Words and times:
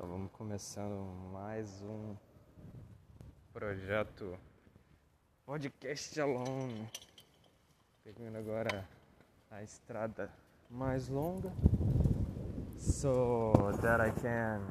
Então 0.00 0.08
vamos 0.08 0.32
começando 0.32 1.30
mais 1.30 1.82
um 1.82 2.16
projeto 3.52 4.34
Podcast 5.44 6.18
Alone. 6.18 6.88
Pegando 8.02 8.38
agora 8.38 8.88
a 9.50 9.62
estrada 9.62 10.32
mais 10.70 11.06
longa 11.08 11.52
so 12.78 13.52
that 13.82 14.00
I 14.00 14.10
can 14.22 14.62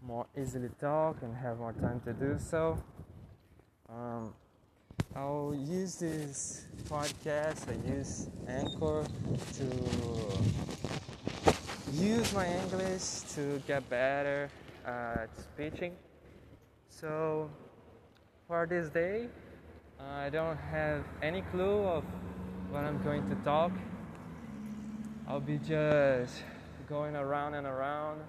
more 0.00 0.28
easily 0.36 0.68
talk 0.78 1.20
and 1.24 1.34
have 1.34 1.58
more 1.58 1.74
time 1.74 1.98
to 2.04 2.12
do 2.12 2.38
so. 2.38 2.78
Um, 3.88 4.32
I'll 5.16 5.56
use 5.56 5.96
this 5.96 6.68
podcast, 6.88 7.68
I 7.68 7.98
use 7.98 8.30
Anchor 8.46 9.02
to 9.56 11.01
use 11.92 12.32
my 12.32 12.46
English 12.46 13.20
to 13.34 13.60
get 13.66 13.88
better 13.90 14.48
at 14.86 15.28
speaking. 15.38 15.92
So 16.88 17.50
for 18.48 18.66
this 18.66 18.88
day, 18.88 19.28
I 20.00 20.30
don't 20.30 20.56
have 20.56 21.04
any 21.22 21.42
clue 21.42 21.84
of 21.84 22.04
what 22.70 22.84
I'm 22.84 23.02
going 23.02 23.28
to 23.28 23.36
talk. 23.44 23.72
I'll 25.28 25.40
be 25.40 25.58
just 25.58 26.42
going 26.88 27.14
around 27.14 27.54
and 27.54 27.66
around 27.66 28.22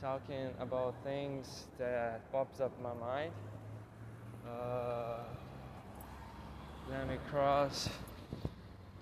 talking 0.00 0.50
about 0.60 0.94
things 1.04 1.64
that 1.78 2.30
pops 2.32 2.60
up 2.60 2.72
my 2.82 2.92
mind. 2.94 3.32
Uh, 4.46 5.20
let 6.90 7.08
me 7.08 7.16
cross 7.30 7.88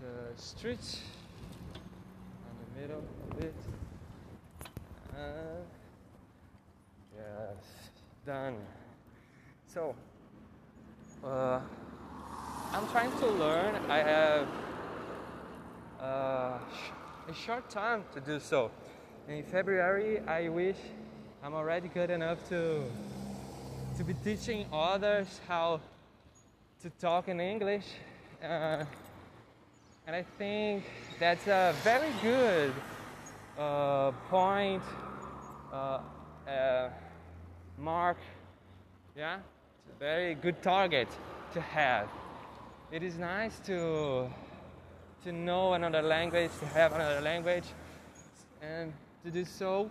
the 0.01 0.41
street 0.41 1.01
middle 2.80 3.02
a 3.30 3.34
bit. 3.34 3.55
Uh, 5.15 5.21
yes, 7.15 7.91
done. 8.24 8.57
So, 9.66 9.95
uh, 11.23 11.60
I'm 12.73 12.88
trying 12.88 13.13
to 13.19 13.27
learn. 13.27 13.74
I 13.91 13.99
have 13.99 14.49
uh, 16.01 16.59
a 17.29 17.35
short 17.35 17.69
time 17.69 18.04
to 18.15 18.21
do 18.21 18.41
so. 18.41 18.71
In 19.29 19.43
February, 19.43 20.21
I 20.21 20.49
wish 20.49 20.79
I'm 21.43 21.52
already 21.52 21.88
good 21.88 22.09
enough 22.09 22.49
to 22.49 22.82
to 23.99 24.04
be 24.04 24.15
teaching 24.24 24.65
others 24.73 25.41
how 25.47 25.80
to 26.80 26.88
talk 26.99 27.29
in 27.29 27.41
English. 27.41 27.85
Uh, 28.43 28.85
and 30.06 30.16
I 30.16 30.24
think 30.38 30.84
that's 31.18 31.46
a 31.46 31.74
very 31.82 32.12
good 32.23 32.73
uh, 33.59 34.12
point, 34.29 34.82
uh, 35.73 36.01
uh, 36.48 36.88
mark. 37.79 38.18
Yeah, 39.16 39.37
it's 39.37 39.96
a 39.96 39.98
very 39.98 40.34
good 40.34 40.62
target 40.62 41.09
to 41.52 41.60
have. 41.60 42.09
It 42.90 43.02
is 43.02 43.18
nice 43.18 43.59
to 43.60 44.30
to 45.24 45.32
know 45.32 45.74
another 45.74 46.01
language, 46.01 46.51
to 46.60 46.66
have 46.66 46.92
another 46.95 47.20
language, 47.20 47.64
and 48.62 48.92
to 49.23 49.30
do 49.30 49.45
so, 49.45 49.90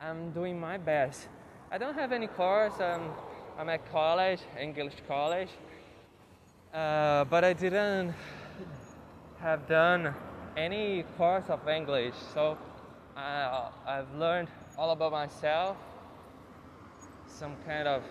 I'm 0.00 0.30
doing 0.32 0.58
my 0.58 0.78
best. 0.78 1.28
I 1.70 1.78
don't 1.78 1.94
have 1.94 2.10
any 2.10 2.26
course. 2.26 2.72
I'm, 2.80 3.02
I'm 3.56 3.68
at 3.68 3.90
college, 3.92 4.40
English 4.60 4.94
college, 5.06 5.48
uh, 6.74 7.24
but 7.24 7.44
I 7.44 7.52
didn't 7.52 8.14
have 9.46 9.68
done 9.68 10.12
any 10.56 11.04
course 11.16 11.44
of 11.50 11.68
English, 11.68 12.14
so 12.34 12.58
uh, 13.16 13.70
I've 13.86 14.12
learned 14.18 14.48
all 14.76 14.90
about 14.90 15.12
myself, 15.12 15.76
some 17.28 17.54
kind 17.64 17.86
of 17.86 18.02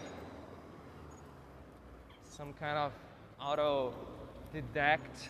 some 2.24 2.54
kind 2.54 2.78
of 2.78 2.94
autodidact, 3.42 5.28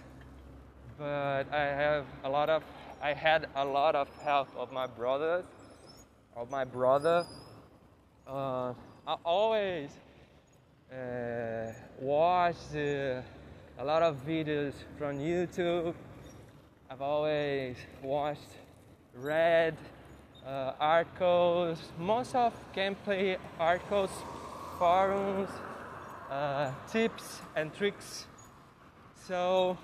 but 1.00 1.52
I 1.52 1.64
have 1.74 2.06
a 2.24 2.30
lot 2.30 2.52
of 2.52 2.62
I 3.02 3.14
had 3.14 3.48
a 3.56 3.66
lot 3.66 3.96
of 3.96 4.08
help 4.24 4.50
of 4.56 4.72
my 4.72 4.86
brothers, 4.86 5.46
of 6.36 6.52
my 6.52 6.66
brother. 6.66 7.26
Uh, 8.28 8.74
I 9.08 9.16
always 9.26 9.90
uh, 10.92 11.72
watch 12.00 12.58
the 12.72 13.24
a 13.78 13.84
lot 13.84 14.02
of 14.02 14.26
videos 14.26 14.74
from 14.98 15.18
YouTube. 15.18 15.94
I've 16.90 17.02
always 17.02 17.76
watched, 18.02 18.56
read 19.14 19.76
uh, 20.48 20.72
articles, 20.80 21.80
most 22.00 22.36
of 22.36 22.54
gameplay 22.74 23.38
articles, 23.60 24.12
forums, 24.80 25.50
uh, 26.30 26.72
tips 26.90 27.42
and 27.58 27.74
tricks. 27.74 28.28
So 29.28 29.78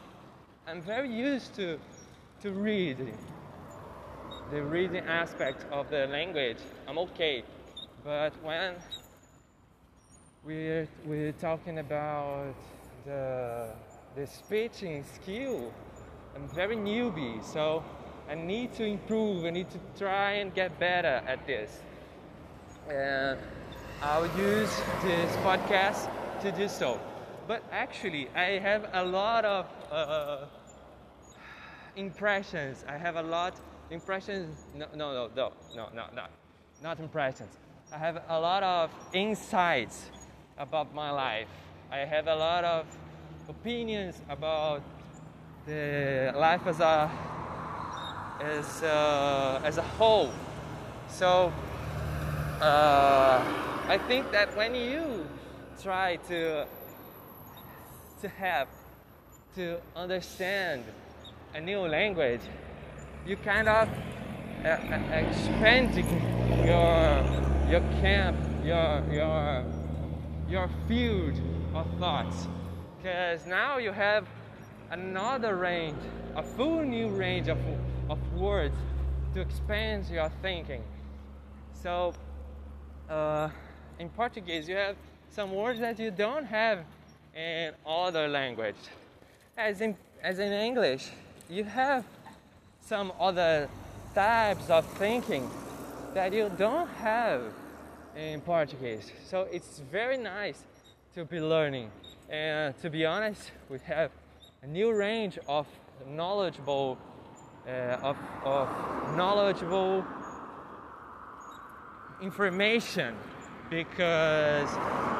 I'm 0.67 0.81
very 0.81 1.11
used 1.11 1.53
to 1.55 1.77
to 2.43 2.51
reading, 2.51 3.17
the 4.51 4.63
reading 4.63 5.03
aspect 5.05 5.65
of 5.71 5.89
the 5.89 6.07
language. 6.07 6.57
I'm 6.87 6.97
okay, 6.97 7.43
but 8.05 8.31
when 8.41 8.75
we're 10.45 10.87
we're 11.05 11.33
talking 11.33 11.79
about 11.79 12.55
the 13.05 13.69
the 14.15 14.27
speaking 14.27 15.03
skill. 15.15 15.71
I'm 16.35 16.47
very 16.49 16.75
newbie, 16.75 17.43
so 17.43 17.83
I 18.29 18.35
need 18.35 18.73
to 18.75 18.85
improve. 18.85 19.45
I 19.45 19.49
need 19.49 19.69
to 19.71 19.79
try 19.97 20.33
and 20.33 20.53
get 20.53 20.79
better 20.79 21.21
at 21.27 21.45
this. 21.45 21.79
And 22.89 23.37
I'll 24.01 24.27
use 24.37 24.81
this 25.03 25.35
podcast 25.37 26.09
to 26.41 26.51
do 26.51 26.67
so. 26.67 26.99
But 27.47 27.63
actually, 27.71 28.29
I 28.35 28.59
have 28.59 28.89
a 28.93 29.03
lot 29.03 29.45
of 29.45 29.65
uh, 29.91 30.45
impressions. 31.95 32.85
I 32.87 32.97
have 32.97 33.15
a 33.15 33.23
lot 33.23 33.59
impressions. 33.89 34.65
No, 34.75 34.87
no, 34.95 35.13
no, 35.13 35.29
no, 35.35 35.51
no, 35.75 35.89
no, 35.93 36.05
no, 36.15 36.23
not 36.81 36.99
impressions. 36.99 37.57
I 37.91 37.97
have 37.97 38.23
a 38.29 38.39
lot 38.39 38.63
of 38.63 38.89
insights 39.13 40.09
about 40.57 40.93
my 40.93 41.11
life 41.11 41.47
I 41.93 42.05
have 42.05 42.27
a 42.27 42.35
lot 42.35 42.63
of 42.63 42.85
opinions 43.49 44.15
about 44.29 44.81
the 45.65 46.31
life 46.33 46.65
as 46.65 46.79
a 46.79 47.11
as 48.39 48.81
a, 48.81 49.61
as 49.65 49.77
a 49.77 49.81
whole. 49.81 50.31
So 51.09 51.51
uh, 52.61 53.43
I 53.89 53.99
think 54.07 54.31
that 54.31 54.55
when 54.55 54.73
you 54.73 55.27
try 55.83 56.15
to 56.29 56.65
to 58.21 58.27
have 58.29 58.69
to 59.55 59.81
understand 59.93 60.85
a 61.53 61.59
new 61.59 61.79
language, 61.79 62.41
you 63.27 63.35
kind 63.35 63.67
of 63.67 63.89
uh, 64.63 64.69
uh 64.69 65.27
expanding 65.27 66.07
your 66.65 67.21
your 67.69 67.81
camp, 67.99 68.37
your 68.63 69.03
your 69.11 69.65
your 70.47 70.69
field 70.87 71.50
of 71.73 71.87
thoughts 71.99 72.47
because 72.97 73.45
now 73.47 73.77
you 73.77 73.91
have 73.91 74.27
another 74.91 75.55
range, 75.55 75.97
a 76.35 76.43
full 76.43 76.83
new 76.83 77.07
range 77.07 77.47
of, 77.47 77.57
of 78.09 78.19
words 78.33 78.75
to 79.33 79.41
expand 79.41 80.05
your 80.11 80.29
thinking. 80.41 80.83
So, 81.73 82.13
uh, 83.09 83.49
in 83.97 84.09
Portuguese, 84.09 84.67
you 84.67 84.75
have 84.75 84.95
some 85.31 85.53
words 85.53 85.79
that 85.79 85.97
you 85.97 86.11
don't 86.11 86.45
have 86.45 86.79
in 87.35 87.73
other 87.85 88.27
language. 88.27 88.75
As 89.57 89.81
in, 89.81 89.95
as 90.21 90.39
in 90.39 90.51
English, 90.51 91.09
you 91.49 91.63
have 91.63 92.03
some 92.81 93.13
other 93.19 93.69
types 94.13 94.69
of 94.69 94.85
thinking 94.97 95.49
that 96.13 96.33
you 96.33 96.51
don't 96.57 96.89
have 96.89 97.41
in 98.15 98.41
Portuguese. 98.41 99.11
So 99.25 99.47
it's 99.51 99.79
very 99.91 100.17
nice 100.17 100.63
to 101.13 101.25
be 101.25 101.41
learning. 101.41 101.91
And 102.29 102.77
to 102.81 102.89
be 102.89 103.05
honest, 103.05 103.51
we 103.69 103.79
have 103.79 104.11
a 104.63 104.67
new 104.67 104.93
range 104.93 105.37
of 105.47 105.67
knowledgeable, 106.07 106.97
uh, 107.67 107.97
of, 108.01 108.17
of 108.45 108.69
knowledgeable 109.17 110.05
information 112.21 113.15
because 113.69 114.69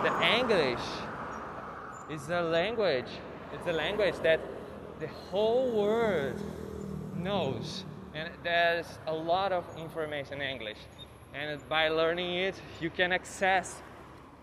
the 0.04 0.38
English 0.40 0.80
is 2.10 2.30
a 2.30 2.42
language. 2.42 3.12
It's 3.54 3.68
a 3.68 3.74
language 3.74 4.16
that 4.24 4.40
the 5.00 5.08
whole 5.08 5.72
world 5.72 6.42
knows, 7.18 7.84
and 8.14 8.30
there's 8.44 8.88
a 9.08 9.14
lot 9.14 9.52
of 9.52 9.66
information 9.78 10.42
in 10.42 10.50
English. 10.50 10.78
And 11.34 11.60
by 11.68 11.90
learning 11.90 12.36
it, 12.36 12.56
you 12.80 12.90
can 12.90 13.12
access 13.12 13.82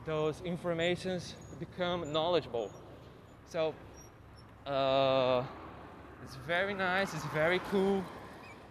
those 0.08 0.40
informations 0.44 1.36
become 1.60 2.12
knowledgeable. 2.12 2.72
So 3.48 3.74
uh, 4.66 5.44
it's 6.24 6.36
very 6.46 6.74
nice, 6.74 7.14
it's 7.14 7.26
very 7.26 7.60
cool 7.70 8.02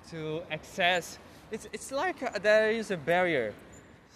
to 0.10 0.42
access 0.52 1.20
it's, 1.50 1.68
it's 1.72 1.92
like 1.92 2.22
uh, 2.22 2.40
there 2.40 2.72
is 2.72 2.92
a 2.92 2.98
barrier. 2.98 3.54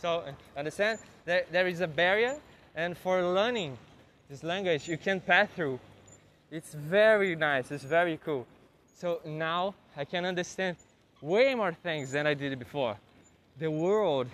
So, 0.01 0.23
understand? 0.57 1.00
There, 1.25 1.45
there 1.51 1.68
is 1.68 1.79
a 1.81 1.88
barrier, 1.88 2.38
and 2.75 2.97
for 2.97 3.24
learning 3.24 3.77
this 4.29 4.44
language, 4.44 4.88
you 4.89 4.97
can 4.97 5.21
pass 5.21 5.47
through. 5.56 5.79
It's 6.50 6.74
very 6.74 7.35
nice, 7.35 7.71
it's 7.71 7.83
very 7.83 8.19
cool. 8.25 8.45
So 8.97 9.21
now 9.25 9.74
I 9.95 10.03
can 10.03 10.25
understand 10.25 10.75
way 11.21 11.56
more 11.56 11.71
things 11.71 12.12
than 12.12 12.27
I 12.27 12.33
did 12.33 12.57
before. 12.59 12.97
The 13.57 13.71
world 13.71 14.27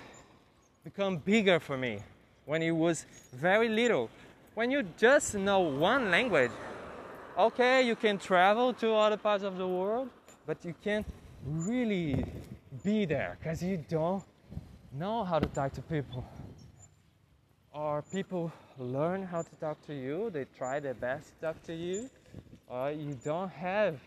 become 0.83 1.17
bigger 1.17 1.59
for 1.59 1.77
me 1.77 1.99
when 2.47 2.61
you 2.61 2.73
was 2.73 3.05
very 3.33 3.67
little. 3.69 4.09
When 4.55 4.71
you 4.71 4.83
just 4.97 5.35
know 5.35 5.59
one 5.59 6.09
language, 6.09 6.51
okay, 7.37 7.85
you 7.85 7.95
can 7.95 8.17
travel 8.17 8.73
to 8.75 8.93
other 8.93 9.17
parts 9.17 9.43
of 9.43 9.57
the 9.57 9.67
world, 9.67 10.09
but 10.47 10.63
you 10.63 10.73
can't 10.83 11.05
really 11.45 12.25
be 12.83 13.05
there 13.05 13.37
because 13.37 13.61
you 13.61 13.83
don't 13.89 14.23
know 14.93 15.25
how 15.25 15.39
to 15.39 15.45
talk 15.47 15.73
to 15.73 15.81
people. 15.81 16.25
Or 17.73 18.01
people 18.01 18.51
learn 18.79 19.23
how 19.23 19.41
to 19.41 19.55
talk 19.59 19.85
to 19.85 19.93
you, 19.93 20.29
they 20.31 20.45
try 20.57 20.79
their 20.79 20.95
best 20.95 21.27
to 21.27 21.47
talk 21.47 21.63
to 21.63 21.75
you, 21.75 22.09
or 22.67 22.91
you 22.91 23.17
don't 23.25 23.51
have 23.51 23.99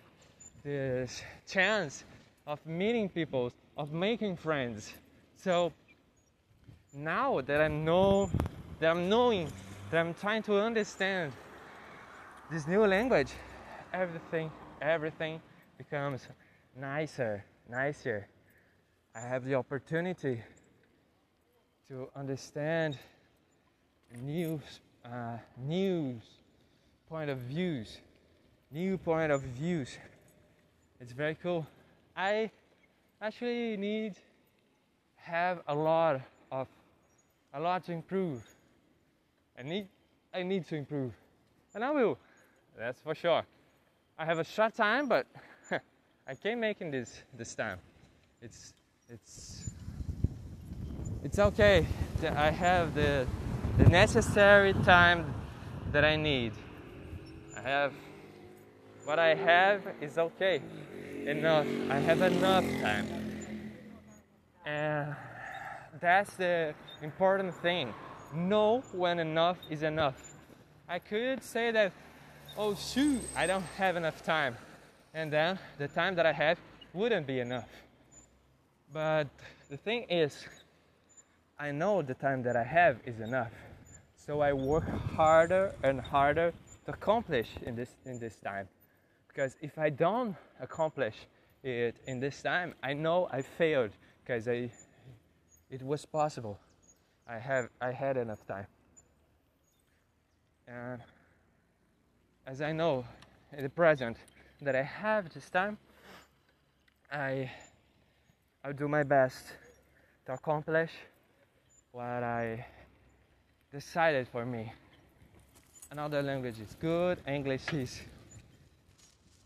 this 0.64 1.22
chance 1.46 2.04
of 2.46 2.58
meeting 2.66 3.08
people, 3.10 3.52
of 3.76 3.92
making 3.92 4.36
friends. 4.36 4.94
So 5.36 5.72
now 6.92 7.40
that 7.40 7.60
I 7.60 7.68
know, 7.68 8.30
that 8.78 8.90
I'm 8.90 9.08
knowing, 9.08 9.48
that 9.90 10.00
I'm 10.00 10.14
trying 10.14 10.42
to 10.44 10.60
understand 10.60 11.32
this 12.50 12.66
new 12.66 12.84
language, 12.86 13.30
everything, 13.92 14.50
everything 14.80 15.40
becomes 15.78 16.26
nicer, 16.78 17.44
nicer. 17.68 18.26
I 19.14 19.20
have 19.20 19.44
the 19.44 19.54
opportunity 19.54 20.42
to 21.88 22.08
understand 22.16 22.98
new 24.22 24.60
uh, 25.04 25.38
news 25.56 26.22
point 27.08 27.30
of 27.30 27.38
views, 27.38 27.98
new 28.70 28.98
point 28.98 29.32
of 29.32 29.42
views. 29.42 29.98
It's 31.00 31.12
very 31.12 31.36
cool. 31.36 31.66
I 32.16 32.50
actually 33.20 33.76
need 33.76 34.14
have 35.16 35.60
a 35.68 35.74
lot 35.74 36.20
a 37.52 37.60
lot 37.60 37.84
to 37.84 37.92
improve. 37.92 38.42
I 39.58 39.62
need 39.62 39.88
I 40.32 40.42
need 40.42 40.66
to 40.68 40.76
improve, 40.76 41.12
and 41.74 41.84
I 41.84 41.90
will. 41.90 42.18
That's 42.78 43.00
for 43.00 43.14
sure. 43.14 43.42
I 44.18 44.24
have 44.24 44.38
a 44.38 44.44
short 44.44 44.74
time, 44.74 45.08
but 45.08 45.26
I 46.26 46.34
can 46.34 46.60
make 46.60 46.80
it 46.80 46.92
this 46.92 47.22
this 47.36 47.54
time. 47.54 47.78
It's 48.40 48.72
it's 49.08 49.70
it's 51.24 51.38
okay 51.38 51.86
I 52.28 52.50
have 52.50 52.94
the 52.94 53.26
the 53.78 53.84
necessary 53.88 54.74
time 54.84 55.32
that 55.90 56.04
I 56.04 56.16
need. 56.16 56.52
I 57.56 57.60
have 57.62 57.94
what 59.04 59.18
I 59.18 59.34
have 59.34 59.82
is 60.00 60.18
okay. 60.18 60.60
Enough. 61.24 61.66
I 61.88 61.98
have 61.98 62.20
enough 62.20 62.64
time. 62.82 63.06
And 64.66 65.16
that's 65.98 66.34
the 66.34 66.74
important 67.02 67.54
thing. 67.56 67.92
Know 68.34 68.82
when 68.92 69.18
enough 69.18 69.58
is 69.68 69.82
enough. 69.82 70.34
I 70.88 70.98
could 70.98 71.42
say 71.42 71.70
that, 71.72 71.92
oh 72.56 72.74
shoot, 72.74 73.20
I 73.36 73.46
don't 73.46 73.64
have 73.76 73.96
enough 73.96 74.22
time. 74.22 74.56
And 75.14 75.32
then 75.32 75.58
the 75.78 75.88
time 75.88 76.14
that 76.14 76.26
I 76.26 76.32
have 76.32 76.58
wouldn't 76.92 77.26
be 77.26 77.40
enough. 77.40 77.68
But 78.92 79.28
the 79.68 79.76
thing 79.76 80.04
is, 80.08 80.44
I 81.58 81.72
know 81.72 82.02
the 82.02 82.14
time 82.14 82.42
that 82.44 82.56
I 82.56 82.64
have 82.64 82.98
is 83.04 83.20
enough. 83.20 83.52
So 84.16 84.40
I 84.40 84.52
work 84.52 84.88
harder 85.16 85.74
and 85.82 86.00
harder 86.00 86.52
to 86.86 86.92
accomplish 86.92 87.48
in 87.62 87.74
this 87.74 87.90
in 88.04 88.18
this 88.18 88.36
time. 88.36 88.68
Because 89.28 89.56
if 89.60 89.78
I 89.78 89.90
don't 89.90 90.36
accomplish 90.60 91.14
it 91.62 91.96
in 92.06 92.20
this 92.20 92.42
time, 92.42 92.74
I 92.82 92.92
know 92.92 93.28
I 93.32 93.42
failed 93.42 93.90
because 94.22 94.48
I 94.48 94.70
it 95.70 95.82
was 95.82 96.04
possible. 96.04 96.58
I 97.26 97.38
have 97.38 97.68
I 97.80 97.92
had 97.92 98.16
enough 98.16 98.44
time. 98.46 98.66
And 100.66 101.00
as 102.46 102.60
I 102.60 102.72
know 102.72 103.04
in 103.56 103.62
the 103.62 103.68
present 103.68 104.16
that 104.62 104.74
I 104.74 104.82
have 104.82 105.32
this 105.32 105.48
time, 105.48 105.78
I 107.10 107.50
I'll 108.64 108.72
do 108.72 108.88
my 108.88 109.04
best 109.04 109.46
to 110.26 110.32
accomplish 110.32 110.90
what 111.92 112.22
I 112.22 112.66
decided 113.72 114.28
for 114.28 114.44
me. 114.44 114.72
Another 115.90 116.22
language 116.22 116.60
is 116.60 116.76
good, 116.80 117.18
English 117.26 117.72
is 117.72 118.00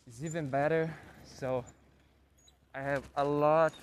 is 0.07 0.25
even 0.25 0.49
better. 0.49 0.95
So 1.25 1.65
I 2.75 2.81
have 2.81 3.05
a 3.17 3.25
lot 3.25 3.75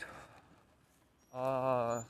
of 1.34 2.06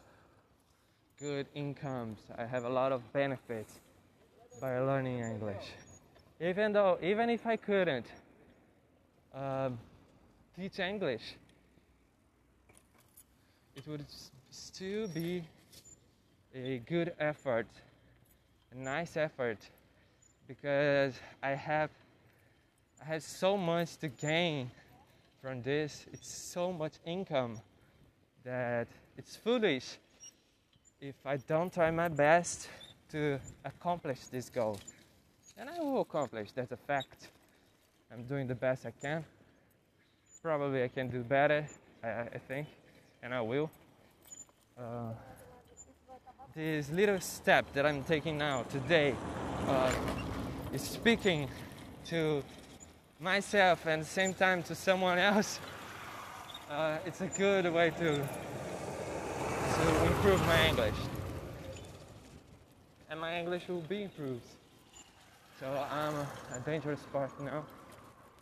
good 1.22 1.46
incomes. 1.54 2.18
I 2.36 2.48
have 2.48 2.66
a 2.66 2.70
lot 2.70 2.92
of 2.92 3.14
benefits 3.14 3.80
by 4.60 4.80
learning 4.80 5.20
English. 5.20 5.72
Even 6.40 6.74
though, 6.74 6.98
even 7.00 7.30
if 7.30 7.46
I 7.46 7.58
couldn't 7.58 8.08
um, 9.32 9.78
teach 10.56 10.80
English, 10.80 11.22
it 13.76 13.88
would 13.88 14.04
still 14.50 15.08
be 15.10 15.44
a 16.56 16.80
good 16.80 17.14
effort, 17.20 17.68
a 18.72 18.76
nice 18.76 19.16
effort, 19.16 19.60
because 20.48 21.14
I 21.44 21.52
have 21.52 21.92
I 23.00 23.06
have 23.06 23.22
so 23.22 23.58
much 23.58 23.98
to 23.98 24.08
gain 24.08 24.72
from 25.40 25.62
this. 25.62 26.08
It's 26.14 26.34
so 26.34 26.72
much 26.72 26.94
income 27.06 27.60
that 28.44 28.88
it's 29.18 29.36
foolish 29.36 29.98
if 31.02 31.16
I 31.26 31.38
don't 31.38 31.74
try 31.74 31.90
my 31.90 32.08
best 32.08 32.70
to 33.10 33.40
accomplish 33.66 34.20
this 34.28 34.50
goal. 34.50 34.78
And 35.58 35.68
I 35.68 35.80
will 35.80 36.02
accomplish, 36.02 36.52
that's 36.52 36.72
a 36.72 36.78
fact. 36.78 37.30
I'm 38.14 38.24
doing 38.24 38.48
the 38.48 38.56
best 38.56 38.86
I 38.86 38.92
can. 38.92 39.26
Probably 40.44 40.84
I 40.84 40.88
can 40.88 41.10
do 41.10 41.24
better, 41.24 41.66
I, 42.04 42.08
I 42.08 42.38
think, 42.48 42.68
and 43.24 43.34
I 43.34 43.42
will. 43.42 43.72
Uh, 44.78 45.14
this 46.54 46.92
little 46.92 47.20
step 47.20 47.66
that 47.74 47.86
I'm 47.86 48.04
taking 48.04 48.38
now 48.38 48.64
today 48.64 49.16
uh, 49.68 49.92
is 50.72 50.82
speaking 50.82 51.48
to 52.06 52.44
myself 53.20 53.86
and 53.86 54.02
at 54.02 54.06
the 54.06 54.06
same 54.06 54.34
time 54.34 54.62
to 54.64 54.76
someone 54.76 55.18
else, 55.18 55.60
uh, 56.70 56.98
it's 57.06 57.22
a 57.22 57.28
good 57.28 57.72
way 57.74 57.92
to 57.92 58.18
to 58.18 58.51
improve 60.22 60.46
my 60.46 60.68
English. 60.68 60.94
And 63.10 63.20
my 63.20 63.40
English 63.40 63.68
will 63.68 63.82
be 63.90 64.04
improved. 64.04 64.46
So 65.60 65.66
I'm 65.92 66.14
a 66.14 66.60
dangerous 66.64 67.00
part 67.12 67.32
now. 67.42 67.66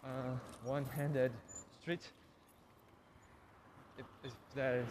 Uh, 0.03 0.35
one-handed 0.65 1.31
street. 1.79 2.01
If, 3.97 4.05
if 4.25 4.33
that 4.55 4.83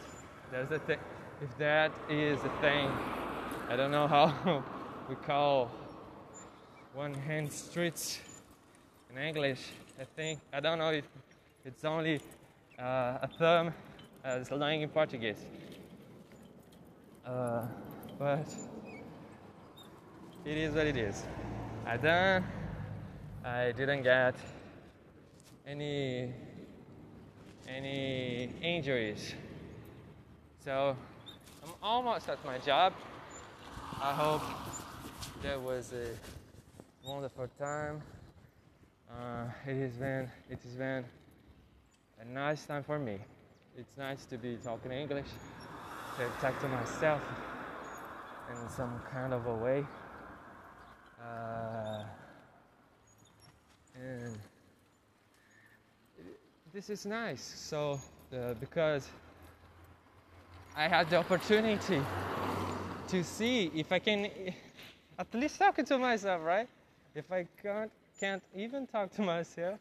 is 0.55 0.71
a 0.71 0.79
thing, 0.79 0.99
if 1.43 1.59
that 1.59 1.93
is 2.09 2.39
a 2.39 2.53
thing, 2.63 2.91
I 3.69 3.77
don't 3.77 3.91
know 3.91 4.07
how 4.09 4.65
we 5.11 5.15
call 5.15 5.71
one-hand 6.95 7.53
streets 7.53 8.19
in 9.11 9.23
English. 9.23 9.61
I 10.01 10.05
think 10.17 10.41
I 10.55 10.61
don't 10.61 10.79
know 10.79 10.93
if 10.93 11.05
it's 11.67 11.85
only 11.85 12.23
uh, 12.79 13.27
a 13.27 13.29
term 13.39 13.75
as 14.25 14.51
lying 14.51 14.81
in 14.81 14.89
Portuguese. 14.89 15.45
Uh, 17.29 17.61
but 18.19 18.47
it 20.47 20.57
is 20.57 20.75
what 20.75 20.87
it 20.87 20.97
is. 20.97 21.27
I 21.85 21.99
done. 21.99 22.43
I 23.45 23.73
didn't 23.73 24.03
get 24.03 24.35
any 25.67 26.33
any 27.69 28.49
injuries, 28.63 29.35
so 30.65 30.97
I'm 31.63 31.75
almost 31.83 32.31
at 32.31 32.43
my 32.47 32.57
job. 32.59 32.95
I 34.01 34.15
hope 34.15 34.43
that 35.43 35.61
was 35.61 35.93
a 35.93 36.07
wonderful 37.07 37.49
time. 37.59 38.01
Uh, 39.11 39.45
it 39.67 39.77
has 39.77 39.93
been 39.93 40.31
it 40.49 40.61
has 40.63 40.73
been 40.73 41.05
a 42.23 42.25
nice 42.25 42.65
time 42.65 42.85
for 42.85 42.99
me. 42.99 43.19
It's 43.77 43.99
nice 43.99 44.25
to 44.27 44.39
be 44.39 44.57
talking 44.65 44.93
English, 44.93 45.29
to 46.19 46.29
talk 46.41 46.59
to 46.59 46.67
myself 46.67 47.23
in 48.51 48.69
some 48.71 49.01
kind 49.13 49.33
of 49.33 49.47
a 49.47 49.55
way. 49.55 49.87
Uh, 51.23 52.03
and 53.95 54.37
this 56.73 56.91
is 56.91 57.07
nice. 57.07 57.55
So 57.57 58.01
uh, 58.33 58.55
because 58.55 59.09
I 60.75 60.89
had 60.89 61.09
the 61.09 61.19
opportunity 61.19 62.01
to 63.07 63.23
see 63.23 63.71
if 63.73 63.93
I 63.93 64.01
can 64.01 64.29
at 65.21 65.33
least 65.33 65.61
talk 65.61 65.77
to 65.77 65.99
myself, 65.99 66.43
right? 66.43 66.69
If 67.15 67.31
I 67.31 67.47
can't, 67.63 67.93
can't 68.19 68.43
even 68.57 68.89
talk 68.89 69.13
to 69.13 69.23
myself, 69.23 69.79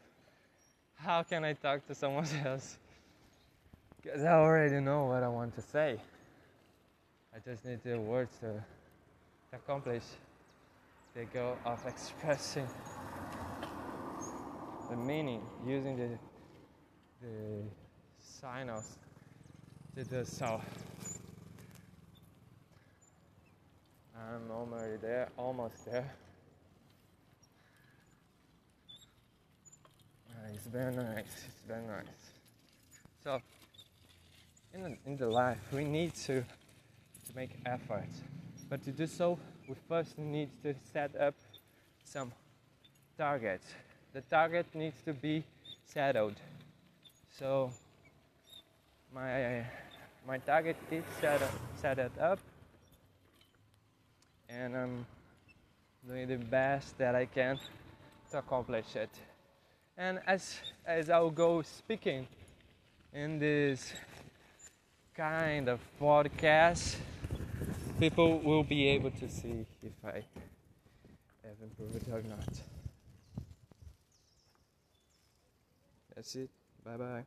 how 0.94 1.24
can 1.24 1.44
I 1.44 1.54
talk 1.54 1.84
to 1.88 1.96
someone 1.96 2.26
else? 2.44 2.78
Because 4.00 4.22
I 4.22 4.34
already 4.34 4.78
know 4.78 5.06
what 5.06 5.24
I 5.24 5.28
want 5.28 5.52
to 5.56 5.62
say. 5.62 5.98
I 7.38 7.50
just 7.50 7.64
need 7.64 7.78
the 7.84 8.00
words 8.00 8.36
to, 8.40 8.64
accomplish 9.52 10.02
the 11.14 11.24
goal 11.26 11.56
of 11.64 11.78
expressing 11.86 12.66
the 14.90 14.96
meaning 14.96 15.40
using 15.64 15.96
the 15.96 16.18
the 17.22 17.62
signals 18.18 18.98
to 19.94 20.02
do 20.02 20.24
so. 20.24 20.60
I'm 24.16 24.50
already 24.50 24.96
there, 24.96 25.28
almost 25.36 25.86
there. 25.86 26.10
Uh, 30.28 30.52
it's 30.52 30.66
very 30.66 30.92
nice, 30.92 31.24
it's 31.46 31.62
very 31.68 31.86
nice. 31.86 32.32
So, 33.22 33.40
in 34.74 34.82
the, 34.82 34.96
in 35.06 35.16
the 35.16 35.28
life, 35.28 35.60
we 35.72 35.84
need 35.84 36.14
to, 36.26 36.44
to 37.28 37.36
make 37.36 37.50
effort. 37.66 38.08
But 38.68 38.82
to 38.84 38.90
do 38.90 39.06
so, 39.06 39.38
we 39.68 39.74
first 39.88 40.18
need 40.18 40.50
to 40.62 40.74
set 40.92 41.14
up 41.16 41.34
some 42.04 42.32
targets. 43.16 43.66
The 44.12 44.20
target 44.22 44.66
needs 44.74 45.00
to 45.04 45.12
be 45.12 45.44
settled. 45.86 46.34
So, 47.38 47.70
my, 49.14 49.64
my 50.26 50.38
target 50.38 50.76
is 50.90 51.04
set, 51.20 51.40
set 51.80 51.98
it 51.98 52.12
up 52.20 52.38
and 54.48 54.76
I'm 54.76 55.06
doing 56.06 56.28
the 56.28 56.36
best 56.36 56.96
that 56.98 57.14
I 57.14 57.26
can 57.26 57.58
to 58.30 58.38
accomplish 58.38 58.96
it. 58.96 59.10
And 59.96 60.20
as 60.26 60.56
as 60.86 61.10
I'll 61.10 61.30
go 61.30 61.62
speaking 61.62 62.26
in 63.12 63.38
this 63.38 63.92
kind 65.14 65.68
of 65.68 65.80
podcast, 66.00 66.96
people 67.98 68.38
will 68.40 68.62
be 68.62 68.88
able 68.88 69.10
to 69.10 69.28
see 69.28 69.66
if 69.82 69.92
I 70.04 70.22
have 71.44 71.58
improved 71.62 72.08
or 72.10 72.22
not. 72.22 72.48
That's 76.14 76.34
it. 76.34 76.50
Bye 76.84 76.96
bye. 76.96 77.24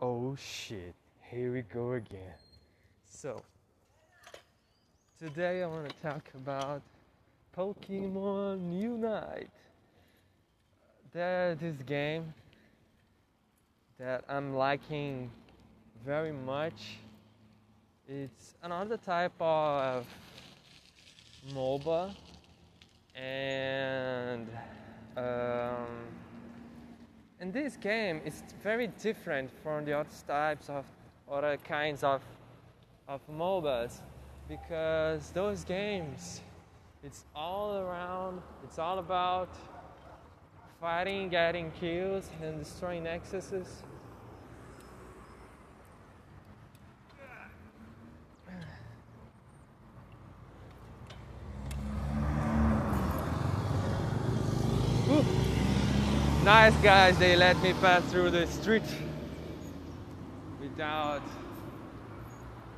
Oh 0.00 0.36
shit, 0.36 0.94
here 1.30 1.52
we 1.52 1.62
go 1.62 1.92
again. 1.92 2.34
So, 3.06 3.42
Today 5.24 5.62
I 5.62 5.66
want 5.66 5.88
to 5.88 5.94
talk 6.02 6.28
about 6.34 6.82
Pokemon 7.56 8.78
Unite. 8.78 9.48
There's 11.12 11.56
this 11.60 11.76
game 11.86 12.34
that 13.98 14.24
I'm 14.28 14.54
liking 14.54 15.30
very 16.04 16.32
much. 16.32 16.98
It's 18.08 18.54
another 18.62 18.96
type 18.96 19.32
of 19.40 20.06
MOBA 21.52 22.14
and 23.14 24.48
um, 25.16 25.86
in 27.40 27.52
this 27.52 27.76
game 27.76 28.20
it's 28.24 28.42
very 28.62 28.88
different 28.88 29.50
from 29.62 29.84
the 29.84 29.92
other 29.92 30.08
types 30.26 30.68
of 30.68 30.84
other 31.30 31.56
kinds 31.64 32.02
of 32.02 32.22
of 33.08 33.20
MOBAs 33.30 34.00
because 34.48 35.30
those 35.30 35.64
games, 35.64 36.40
it's 37.02 37.24
all 37.34 37.76
around, 37.76 38.42
it's 38.62 38.78
all 38.78 38.98
about 38.98 39.48
fighting, 40.80 41.28
getting 41.28 41.70
kills, 41.72 42.28
and 42.42 42.58
destroying 42.58 43.04
nexuses. 43.04 43.68
Nice 56.44 56.76
guys, 56.82 57.16
they 57.16 57.36
let 57.36 57.58
me 57.62 57.72
pass 57.72 58.02
through 58.12 58.28
the 58.28 58.46
street 58.46 58.82
without 60.60 61.22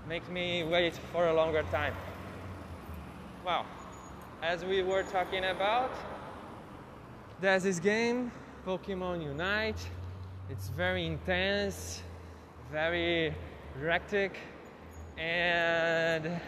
make 0.09 0.31
me 0.31 0.63
wait 0.63 0.95
for 1.11 1.27
a 1.27 1.35
longer 1.35 1.65
time. 1.73 1.93
Well, 3.45 3.67
as 4.41 4.65
we 4.65 4.85
were 4.85 5.03
talking 5.03 5.47
about, 5.47 5.91
there's 7.41 7.65
this 7.65 7.81
game, 7.81 8.31
Pokemon 8.65 9.25
Unite. 9.25 9.85
It's 10.49 10.69
very 10.69 11.05
intense, 11.05 12.03
very 12.71 13.35
hectic, 13.83 14.37
and 15.19 16.41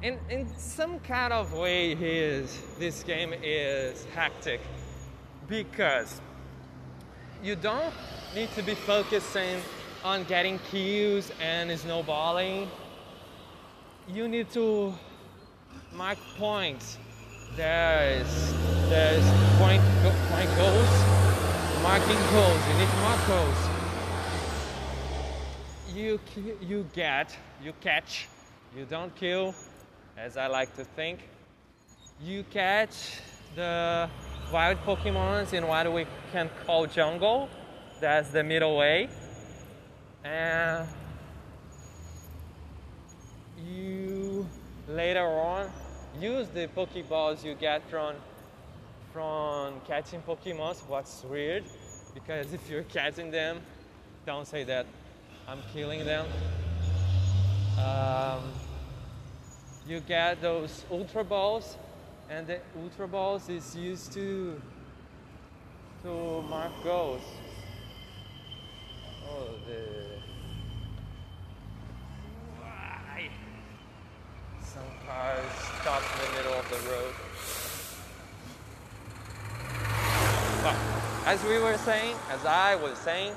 in, 0.00 0.16
in 0.30 0.48
some 0.56 1.00
kind 1.00 1.32
of 1.32 1.52
way, 1.54 1.90
is, 1.94 2.56
this 2.78 3.02
game 3.02 3.34
is 3.42 4.04
hectic 4.14 4.60
because 5.50 6.20
you 7.42 7.56
don't 7.56 7.92
need 8.34 8.50
to 8.54 8.62
be 8.62 8.74
focusing 8.74 9.60
on 10.04 10.22
getting 10.24 10.60
kills 10.70 11.32
and 11.42 11.76
snowballing, 11.78 12.70
you 14.08 14.28
need 14.28 14.48
to 14.52 14.94
mark 15.92 16.18
points. 16.38 16.96
There's 17.56 18.54
there's 18.88 19.24
point 19.58 19.82
point 20.30 20.50
goals, 20.56 20.92
marking 21.82 22.22
goals. 22.30 22.60
You 22.68 22.74
need 22.78 22.88
to 22.88 23.00
mark 23.02 23.26
goals. 23.26 23.60
You 25.92 26.20
you 26.62 26.86
get 26.94 27.36
you 27.62 27.72
catch, 27.80 28.28
you 28.76 28.84
don't 28.84 29.14
kill, 29.16 29.52
as 30.16 30.36
I 30.36 30.46
like 30.46 30.76
to 30.76 30.84
think. 30.84 31.18
You 32.22 32.44
catch 32.44 33.18
the 33.56 34.08
wild 34.52 34.78
Pokemons 34.84 35.52
in 35.52 35.66
what 35.66 35.92
we 35.92 36.06
can 36.32 36.50
call 36.66 36.86
jungle. 36.86 37.48
That's 38.00 38.30
the 38.30 38.42
middle 38.42 38.76
way 38.76 39.08
and 40.24 40.86
you 43.66 44.46
later 44.88 45.26
on 45.26 45.70
use 46.20 46.48
the 46.48 46.68
Pokeballs 46.68 47.44
you 47.44 47.54
get 47.54 47.88
from 47.88 48.16
from 49.12 49.80
catching 49.86 50.22
Pokemons, 50.22 50.86
What's 50.86 51.24
weird 51.24 51.64
because 52.14 52.52
if 52.52 52.68
you're 52.68 52.84
catching 52.84 53.30
them, 53.30 53.60
don't 54.26 54.46
say 54.46 54.64
that 54.64 54.86
I'm 55.48 55.60
killing 55.72 56.04
them. 56.04 56.26
Um, 57.78 58.42
you 59.86 60.00
get 60.00 60.40
those 60.40 60.84
Ultra 60.90 61.24
Balls, 61.24 61.76
and 62.30 62.46
the 62.46 62.60
Ultra 62.80 63.08
Balls 63.08 63.48
is 63.48 63.74
used 63.74 64.12
to 64.12 64.60
to 66.02 66.42
mark 66.48 66.72
goals. 66.82 67.22
Oh, 69.28 69.48
the 69.66 70.20
cars 75.06 75.44
stopped 75.80 76.04
in 76.14 76.18
the 76.24 76.36
middle 76.38 76.54
of 76.54 76.70
the 76.70 76.90
road. 76.90 77.14
But 80.62 80.76
as 81.26 81.42
we 81.44 81.58
were 81.58 81.76
saying, 81.78 82.14
as 82.30 82.46
I 82.46 82.76
was 82.76 82.96
saying, 82.98 83.34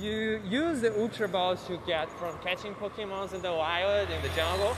you 0.00 0.40
use 0.48 0.80
the 0.80 0.98
Ultra 0.98 1.28
Balls 1.28 1.68
you 1.68 1.78
get 1.86 2.10
from 2.18 2.38
catching 2.42 2.74
Pokemons 2.74 3.34
in 3.34 3.42
the 3.42 3.52
wild, 3.52 4.08
in 4.08 4.22
the 4.22 4.30
jungle, 4.30 4.74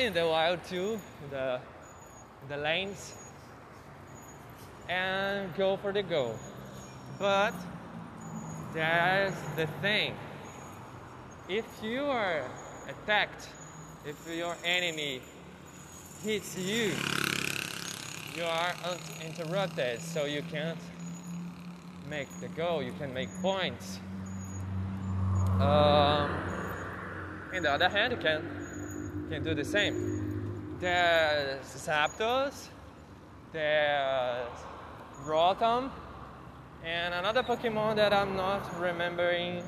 in 0.00 0.14
the 0.14 0.26
wild 0.26 0.64
too, 0.64 1.00
the, 1.30 1.60
the 2.48 2.56
lanes, 2.56 3.14
and 4.88 5.54
go 5.56 5.76
for 5.76 5.92
the 5.92 6.02
goal. 6.02 6.36
But 7.18 7.54
there's 8.72 9.34
the 9.56 9.66
thing. 9.80 10.14
If 11.48 11.66
you 11.82 12.04
are 12.04 12.44
attacked 12.88 13.48
if 14.06 14.16
your 14.36 14.54
enemy 14.64 15.22
hits 16.22 16.58
you, 16.58 16.92
you 18.36 18.44
are 18.44 18.74
interrupted, 19.24 20.02
so 20.02 20.26
you 20.26 20.42
can't 20.42 20.78
make 22.10 22.28
the 22.40 22.48
goal, 22.48 22.82
you 22.82 22.92
can 22.98 23.14
make 23.14 23.30
points. 23.40 23.98
Um, 25.54 26.28
on 27.54 27.62
the 27.62 27.70
other 27.70 27.88
hand, 27.88 28.12
you 28.12 28.18
can, 28.18 29.26
can 29.30 29.42
do 29.42 29.54
the 29.54 29.64
same. 29.64 30.13
There's 30.84 31.64
Zapdos, 31.64 32.68
there's 33.54 34.50
uh, 34.50 35.24
Rotom, 35.24 35.90
And 36.84 37.14
another 37.14 37.42
Pokemon 37.42 37.96
that 37.96 38.12
I'm 38.12 38.36
not 38.36 38.78
remembering 38.78 39.62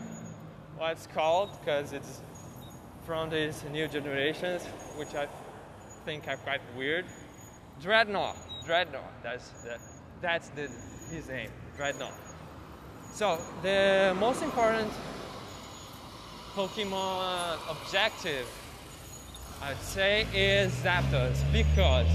what 0.77 0.93
it's 0.93 1.07
called 1.07 1.59
because 1.59 1.95
it's 1.95 2.21
from 3.07 3.31
these 3.31 3.65
new 3.73 3.89
generations, 3.89 4.67
which 4.99 5.15
I 5.15 5.27
think 6.05 6.29
are 6.29 6.37
quite 6.37 6.61
weird. 6.77 7.07
Drednaw. 7.83 8.37
Drednaw. 8.67 9.07
That's 9.23 9.49
the, 9.65 9.79
that's 10.21 10.51
the 10.51 10.69
his 11.11 11.29
name. 11.29 11.49
Drednaw. 11.79 12.13
So 13.15 13.41
the 13.63 14.15
most 14.21 14.43
important 14.43 14.93
Pokemon 16.55 17.57
objective 17.71 18.47
I'd 19.63 19.81
say 19.81 20.27
is 20.35 20.73
Zapdos 20.75 21.41
because 21.53 22.07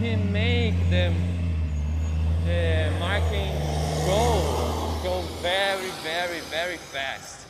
he 0.00 0.16
make 0.16 0.74
them 0.90 1.14
the 2.44 2.90
marking 2.98 3.52
go 4.06 4.98
go 5.02 5.20
very 5.42 5.90
very 6.02 6.40
very 6.50 6.78
fast. 6.78 7.46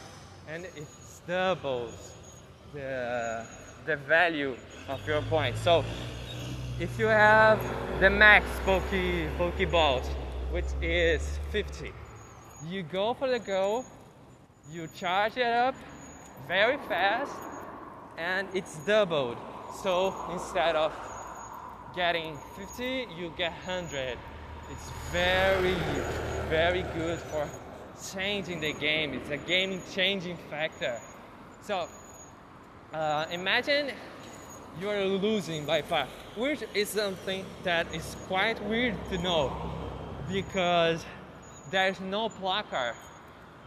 And 0.49 0.65
it 0.65 0.87
doubles 1.27 2.13
the 2.73 3.47
the 3.87 3.97
value 3.97 4.57
of 4.89 5.07
your 5.07 5.23
points 5.23 5.61
so 5.61 5.85
if 6.81 6.99
you 6.99 7.07
have 7.07 7.61
the 8.01 8.11
max 8.11 8.45
poke 8.65 8.83
pokeballs 9.39 10.07
which 10.51 10.67
is 10.83 11.39
50 11.51 11.93
you 12.69 12.83
go 12.83 13.15
for 13.15 13.29
the 13.29 13.39
go 13.39 13.85
you 14.71 14.89
charge 14.89 15.37
it 15.37 15.47
up 15.47 15.75
very 16.49 16.77
fast 16.89 17.33
and 18.19 18.49
it's 18.55 18.77
doubled. 18.85 19.37
So 19.83 20.15
instead 20.33 20.77
of 20.77 20.93
getting 21.95 22.37
50 22.57 23.09
you 23.17 23.33
get 23.37 23.53
100 23.53 24.19
it's 24.71 24.91
very 25.13 25.75
very 26.49 26.83
good 26.95 27.19
for 27.19 27.49
changing 28.13 28.61
the 28.61 28.73
game. 28.75 29.15
It's 29.15 29.31
a 29.31 29.39
game 29.39 29.81
changing 29.95 30.37
factor. 30.51 30.99
So 31.63 31.89
uh, 32.93 33.27
imagine 33.31 33.93
you're 34.81 35.05
losing 35.05 35.65
by 35.65 35.83
far 35.83 36.07
which 36.37 36.63
is 36.75 36.91
something 36.91 37.45
that 37.65 37.93
is 37.95 38.17
quite 38.27 38.63
weird 38.65 38.95
to 39.09 39.19
know 39.19 39.51
because 40.29 41.05
there's 41.71 41.99
no 42.01 42.29
placard 42.29 42.95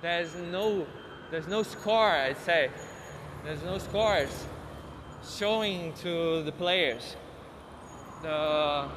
there's 0.02 0.36
no 0.36 0.86
there's 1.32 1.48
no 1.48 1.64
score 1.64 2.12
I'd 2.12 2.38
say 2.38 2.70
there's 3.44 3.64
no 3.64 3.78
scores 3.78 4.46
showing 5.38 5.94
to 6.02 6.44
the 6.44 6.52
players. 6.52 7.16
The 8.22 8.90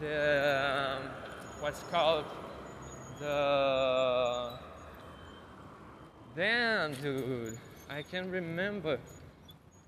the 0.00 0.98
what's 1.60 1.82
called? 1.90 2.24
The 3.20 4.50
damn 6.34 6.94
dude. 6.94 7.58
I 7.88 8.02
can 8.02 8.30
remember. 8.30 8.98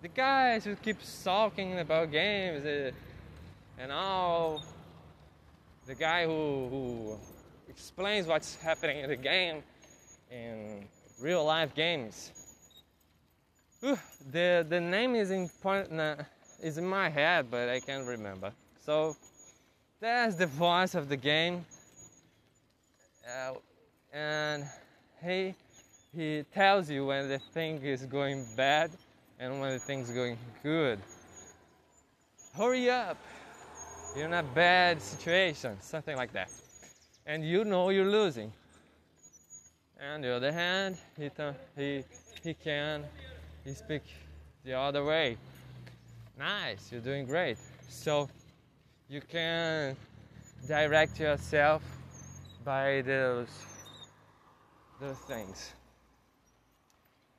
The 0.03 0.09
guys 0.09 0.65
who 0.65 0.77
keep 0.77 0.99
talking 1.25 1.79
about 1.79 2.13
games 2.13 2.65
uh, 2.65 2.91
and 3.79 3.91
all. 3.91 4.63
The 5.87 5.95
guy 5.95 6.27
who, 6.27 6.69
who 6.69 7.19
explains 7.69 8.27
what's 8.27 8.57
happening 8.57 9.05
in 9.05 9.11
the 9.11 9.17
game 9.17 9.63
in 10.31 10.87
real 11.21 11.45
life 11.45 11.75
games 11.75 12.46
the 14.33 14.67
the 14.69 14.81
name 14.81 15.15
is 15.15 15.31
in 15.31 15.49
point, 15.63 15.89
is 16.63 16.79
in 16.79 16.87
my 16.87 17.09
head 17.09 17.51
but 17.51 17.69
i 17.69 17.79
can't 17.81 18.07
remember 18.07 18.53
so 18.85 19.17
that's 19.99 20.35
the 20.35 20.47
voice 20.47 20.95
of 20.95 21.09
the 21.09 21.17
game. 21.17 21.65
Uh, 23.27 23.55
and 24.13 24.65
he 25.25 25.55
he 26.15 26.45
tells 26.55 26.91
you 26.91 27.07
when 27.07 27.29
the 27.29 27.39
thing 27.39 27.83
is 27.83 28.05
going 28.05 28.45
bad 28.57 28.91
and 29.39 29.61
when 29.61 29.73
the 29.73 29.79
thing's 29.79 30.11
going 30.11 30.37
good. 30.63 30.99
Hurry 32.55 32.91
up! 32.91 33.17
You're 34.15 34.27
in 34.27 34.35
a 34.35 34.43
bad 34.43 35.03
situation, 35.03 35.77
something 35.81 36.17
like 36.17 36.33
that. 36.33 36.51
And 37.27 37.45
you 37.45 37.65
know 37.65 37.91
you're 37.91 38.11
losing. 38.11 38.53
And 39.99 40.23
the 40.23 40.31
other 40.31 40.53
hand, 40.53 40.99
he 41.19 41.31
he 41.77 42.05
he 42.43 42.55
can 42.55 43.05
he 43.67 43.75
speak 43.75 44.03
the 44.65 44.73
other 44.73 45.05
way. 45.05 45.37
Nice, 46.39 46.93
you're 46.93 47.01
doing 47.01 47.27
great. 47.27 47.59
So 47.89 48.29
you 49.09 49.21
can 49.21 49.97
direct 50.69 51.19
yourself 51.19 51.83
by 52.65 53.03
those 53.03 53.49
those 54.99 55.19
things 55.19 55.73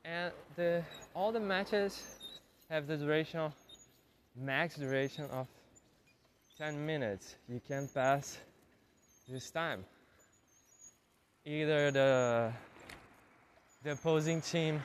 and 0.04 0.32
the 0.56 0.82
all 1.14 1.32
the 1.32 1.40
matches 1.40 2.02
have 2.70 2.86
the 2.86 2.96
duration 2.96 3.52
max 4.36 4.76
duration 4.76 5.24
of 5.30 5.46
10 6.56 6.86
minutes 6.86 7.34
you 7.48 7.60
can 7.66 7.88
pass 7.92 8.38
this 9.28 9.50
time 9.50 9.84
either 11.44 11.90
the 11.90 12.52
the 13.82 13.92
opposing 13.92 14.40
team 14.40 14.80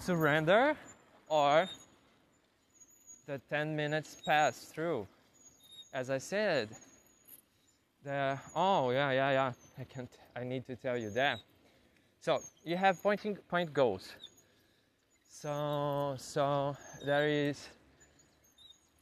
surrender 0.00 0.76
or 1.28 1.68
the 3.26 3.40
10 3.50 3.74
minutes 3.74 4.22
pass 4.24 4.58
through. 4.72 5.06
As 5.92 6.10
I 6.10 6.18
said, 6.18 6.68
the 8.04 8.38
oh 8.54 8.90
yeah 8.90 9.10
yeah 9.10 9.30
yeah 9.30 9.52
I 9.78 9.84
can't 9.84 10.08
I 10.36 10.44
need 10.44 10.66
to 10.66 10.76
tell 10.76 10.96
you 10.96 11.10
that. 11.10 11.40
So 12.20 12.40
you 12.64 12.76
have 12.76 13.02
pointing 13.02 13.36
point 13.48 13.72
goals. 13.72 14.14
So 15.28 16.14
so 16.18 16.76
there 17.04 17.28
is 17.28 17.68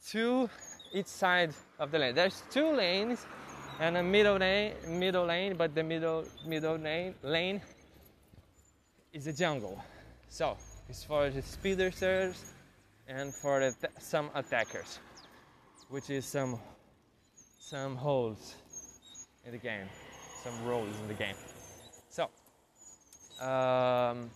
two 0.07 0.49
each 0.91 1.07
side 1.07 1.53
of 1.77 1.91
the 1.91 1.99
lane. 1.99 2.15
There's 2.15 2.41
two 2.49 2.71
lanes 2.71 3.25
and 3.79 3.97
a 3.97 4.03
middle 4.03 4.37
lane 4.37 4.73
middle 4.87 5.25
lane, 5.25 5.55
but 5.55 5.75
the 5.75 5.83
middle 5.83 6.25
middle 6.45 6.77
lane 6.77 7.13
lane 7.21 7.61
is 9.13 9.27
a 9.27 9.33
jungle. 9.33 9.83
So 10.29 10.57
it's 10.89 11.03
for 11.03 11.29
the 11.29 11.41
speedsters 11.41 12.53
and 13.07 13.33
for 13.33 13.59
the, 13.59 13.89
some 13.99 14.29
attackers, 14.35 14.99
which 15.89 16.09
is 16.09 16.25
some 16.25 16.59
some 17.59 17.95
holes 17.95 18.55
in 19.45 19.51
the 19.51 19.57
game, 19.57 19.87
some 20.43 20.65
roles 20.65 20.95
in 21.01 21.07
the 21.07 21.13
game. 21.13 21.35
So 22.09 22.29
um, 23.43 24.29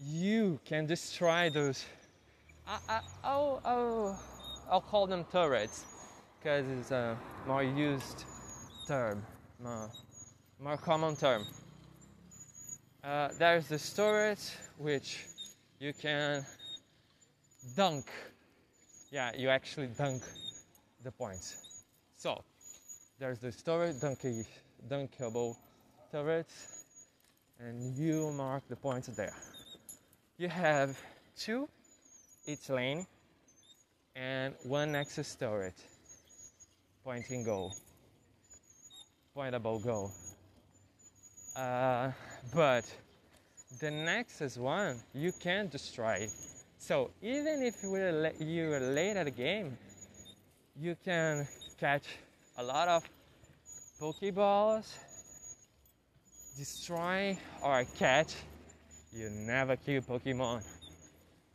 you 0.00 0.58
can 0.64 0.86
destroy 0.86 1.50
those. 1.50 1.84
I'll, 3.22 3.60
I'll, 3.64 4.20
I'll 4.70 4.80
call 4.80 5.06
them 5.06 5.24
turrets 5.30 5.84
because 6.38 6.64
it's 6.68 6.90
a 6.90 7.18
more 7.46 7.62
used 7.62 8.24
term, 8.86 9.22
more, 9.62 9.90
more 10.58 10.76
common 10.76 11.16
term. 11.16 11.44
Uh, 13.04 13.28
there's 13.36 13.66
the 13.66 13.78
storage 13.78 14.52
which 14.78 15.24
you 15.80 15.92
can 15.92 16.46
dunk. 17.74 18.06
Yeah, 19.10 19.32
you 19.36 19.48
actually 19.48 19.88
dunk 19.88 20.22
the 21.02 21.10
points. 21.10 21.84
So 22.16 22.44
there's 23.18 23.40
the 23.40 23.50
storage 23.50 23.96
dunkable 24.88 25.56
turrets, 26.12 26.84
and 27.58 27.92
you 27.96 28.30
mark 28.32 28.62
the 28.68 28.76
points 28.76 29.08
there. 29.08 29.34
You 30.38 30.48
have 30.48 30.96
two 31.36 31.68
each 32.46 32.68
lane 32.68 33.04
and 34.14 34.54
one 34.62 34.94
extra 34.94 35.24
storage. 35.24 35.74
Pointing 37.04 37.42
goal. 37.42 37.74
Pointable 39.36 39.82
goal. 39.82 40.12
Uh, 41.54 42.10
but 42.54 42.84
the 43.80 43.90
Nexus 43.90 44.56
one 44.56 44.96
you 45.14 45.32
can 45.32 45.68
destroy 45.68 46.28
so 46.82 47.12
even 47.22 47.62
if 47.62 47.76
you're 47.84 48.80
late 48.80 49.16
at 49.16 49.26
the 49.26 49.30
game, 49.30 49.78
you 50.76 50.96
can 51.04 51.46
catch 51.78 52.02
a 52.58 52.62
lot 52.64 52.88
of 52.88 53.04
Pokeballs, 54.00 54.92
destroy 56.58 57.38
or 57.62 57.84
catch. 57.96 58.34
You 59.12 59.30
never 59.30 59.76
kill 59.76 60.02
Pokemon. 60.02 60.64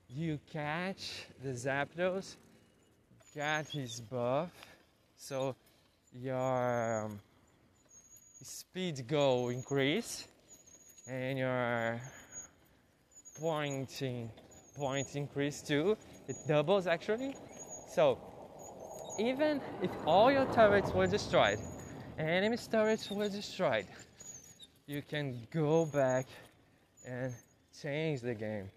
You 0.08 0.40
catch 0.50 1.26
the 1.44 1.50
Zapdos, 1.50 2.38
get 3.36 3.68
his 3.68 4.00
buff, 4.00 4.50
so 5.18 5.58
your 6.14 7.04
um, 7.04 7.20
speed 8.41 9.08
go 9.08 9.50
increase 9.50 10.28
and 11.10 11.38
your 11.38 12.00
pointing 13.39 14.30
points 14.76 15.15
increase 15.15 15.62
too. 15.62 15.97
It 16.28 16.36
doubles 16.47 16.88
actually. 16.88 17.36
So 17.93 18.19
even 19.19 19.62
if 19.82 19.89
all 20.06 20.32
your 20.32 20.45
turrets 20.54 20.91
were 20.91 21.08
destroyed, 21.08 21.60
enemy 22.17 22.58
turrets 22.58 23.10
were 23.10 23.30
destroyed, 23.30 23.86
you 24.86 25.02
can 25.02 25.47
go 25.52 25.86
back 25.86 26.26
and 27.08 27.34
change 27.82 28.21
the 28.21 28.36
game 28.36 28.69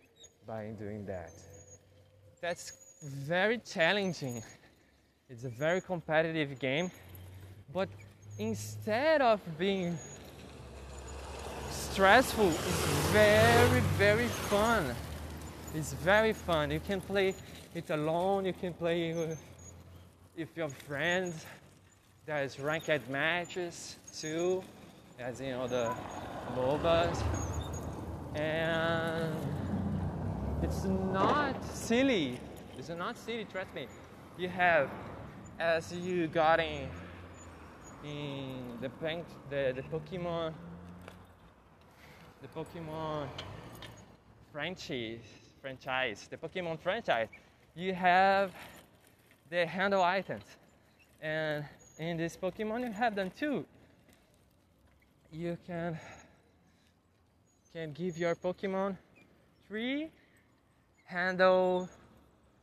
by 0.46 0.68
doing 0.78 1.04
that. 1.06 1.30
That's 2.40 2.98
very 3.02 3.58
challenging. 3.58 4.42
It's 5.28 5.44
a 5.44 5.48
very 5.48 5.80
competitive 5.80 6.58
game, 6.58 6.90
but 7.72 7.88
instead 8.38 9.20
of 9.20 9.40
being 9.58 9.98
stressful, 11.70 12.48
it's 12.48 12.86
very, 13.12 13.80
very 13.98 14.26
fun. 14.26 14.94
It's 15.74 15.92
very 15.92 16.32
fun. 16.32 16.70
You 16.70 16.80
can 16.80 17.00
play 17.00 17.34
it 17.74 17.90
alone, 17.90 18.44
you 18.46 18.52
can 18.52 18.72
play 18.72 19.14
with, 19.14 19.40
with 20.36 20.56
your 20.56 20.68
friends. 20.68 21.46
There's 22.26 22.58
ranked 22.60 23.08
matches 23.08 23.96
too, 24.18 24.62
as 25.18 25.40
you 25.40 25.50
know, 25.50 25.66
the 25.68 25.94
MOBAs. 26.56 27.22
And 28.34 29.34
it's 30.62 30.84
not 30.84 31.56
silly. 31.74 32.38
It's 32.78 32.88
not 32.88 33.18
silly, 33.18 33.44
trust 33.44 33.74
me. 33.74 33.86
You 34.38 34.48
have, 34.48 34.88
as 35.58 35.92
you 35.92 36.26
got 36.28 36.60
in, 36.60 36.88
in 38.04 38.78
the, 38.80 38.90
the, 39.50 39.72
the 39.76 39.82
Pokemon, 39.82 40.54
the 42.42 42.48
Pokemon 42.48 43.28
franchise, 44.52 45.20
franchise, 45.60 46.28
the 46.30 46.36
Pokemon 46.36 46.80
franchise, 46.80 47.28
you 47.74 47.94
have 47.94 48.52
the 49.50 49.66
handle 49.66 50.02
items. 50.02 50.44
And 51.20 51.64
in 51.98 52.16
this 52.16 52.36
Pokemon 52.36 52.80
you 52.80 52.92
have 52.92 53.14
them 53.14 53.30
too. 53.38 53.66
You 55.32 55.56
can 55.66 55.98
can 57.72 57.92
give 57.92 58.18
your 58.18 58.34
Pokemon 58.34 58.96
three 59.68 60.10
handle 61.04 61.88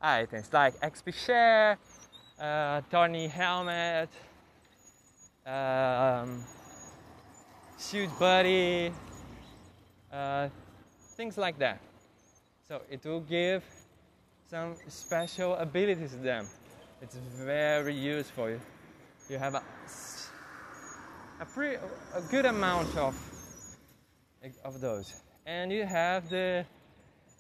items 0.02 0.52
like 0.52 0.74
XP 0.82 1.14
share, 1.14 1.78
uh, 2.40 2.82
Tony 2.92 3.28
helmet, 3.28 4.10
um, 5.48 6.44
shoot 7.80 8.10
buddy, 8.20 8.92
uh, 10.12 10.50
things 11.16 11.38
like 11.38 11.58
that. 11.60 11.80
So 12.68 12.82
it 12.90 13.06
will 13.06 13.22
give 13.22 13.64
some 14.50 14.76
special 14.88 15.56
abilities 15.56 16.12
to 16.12 16.18
them. 16.18 16.48
It's 17.02 17.16
very 17.16 17.94
useful. 17.94 18.50
You 19.30 19.38
have 19.38 19.56
a, 19.56 19.64
a 21.40 21.46
pretty 21.46 21.78
a 22.16 22.22
good 22.22 22.46
amount 22.46 22.96
of 22.98 23.16
of 24.64 24.82
those, 24.82 25.14
and 25.46 25.72
you 25.72 25.86
have 25.86 26.30
the 26.30 26.66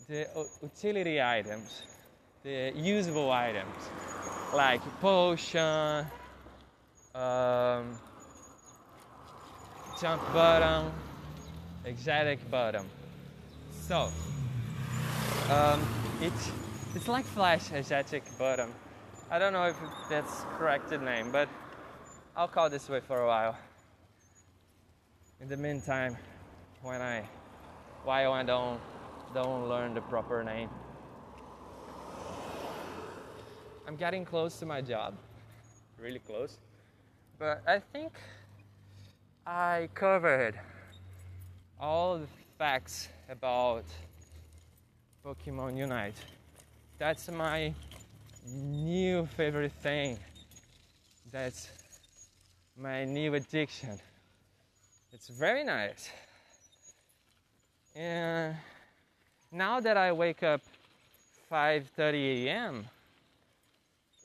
the 0.08 0.28
utility 0.62 1.22
items, 1.22 1.82
the 2.44 2.72
usable 2.76 3.32
items 3.32 3.90
like 4.54 4.82
potion, 5.02 6.06
um, 7.18 7.98
jump 10.00 10.22
bottom, 10.34 10.92
exotic 11.84 12.40
bottom. 12.52 12.86
So 13.88 14.12
um, 15.50 15.82
it's 16.22 16.52
it's 16.94 17.08
like 17.08 17.26
Flash 17.26 17.72
exotic 17.72 18.24
bottom. 18.38 18.72
I 19.32 19.40
don't 19.40 19.52
know 19.52 19.66
if 19.66 19.76
that's 20.10 20.44
correct 20.58 20.92
name, 20.92 21.32
but 21.32 21.50
I'll 22.36 22.48
call 22.48 22.70
this 22.70 22.88
way 22.88 23.00
for 23.00 23.22
a 23.22 23.28
while. 23.28 23.58
In 25.42 25.50
the 25.50 25.58
meantime, 25.58 26.16
when 26.82 27.02
I 27.02 27.24
while 28.04 28.34
I 28.34 28.44
don't 28.44 28.80
don't 29.34 29.68
learn 29.68 29.96
the 29.96 30.02
proper 30.02 30.44
name. 30.44 30.70
I'm 33.88 33.96
getting 33.96 34.26
close 34.26 34.60
to 34.60 34.66
my 34.66 34.82
job, 34.82 35.16
really 35.98 36.20
close. 36.20 36.58
But 37.40 37.62
I 37.68 37.80
think 37.80 38.14
I 39.46 39.90
covered 39.94 40.60
all 41.80 42.18
the 42.18 42.28
facts 42.58 43.10
about 43.30 43.84
Pokemon 45.24 45.78
Unite. 45.78 46.16
That's 46.98 47.30
my 47.30 47.76
new 48.44 49.28
favorite 49.38 49.72
thing. 49.84 50.18
That's 51.32 51.70
my 52.76 53.06
new 53.06 53.36
addiction. 53.36 54.00
It's 55.14 55.28
very 55.28 55.64
nice. 55.64 56.10
And 57.96 58.56
now 59.52 59.80
that 59.80 59.96
I 59.96 60.12
wake 60.12 60.42
up 60.42 60.62
5:30 61.52 62.48
a.m., 62.48 62.88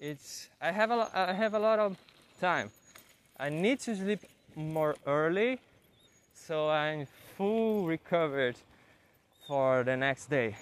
it's 0.01 0.49
I 0.63 0.73
have 0.73 0.91
a 0.91 1.11
I 1.13 1.33
have 1.35 1.53
a 1.53 1.59
lot 1.59 1.79
of 1.79 1.99
time. 2.41 2.71
I 3.43 3.49
need 3.49 3.81
to 3.81 3.97
sleep 3.97 4.21
more 4.55 4.95
early 5.05 5.59
so 6.33 6.71
I'm 6.71 7.09
full 7.37 7.85
recovered 7.87 8.55
for 9.49 9.83
the 9.83 9.97
next 9.97 10.31
day. 10.31 10.55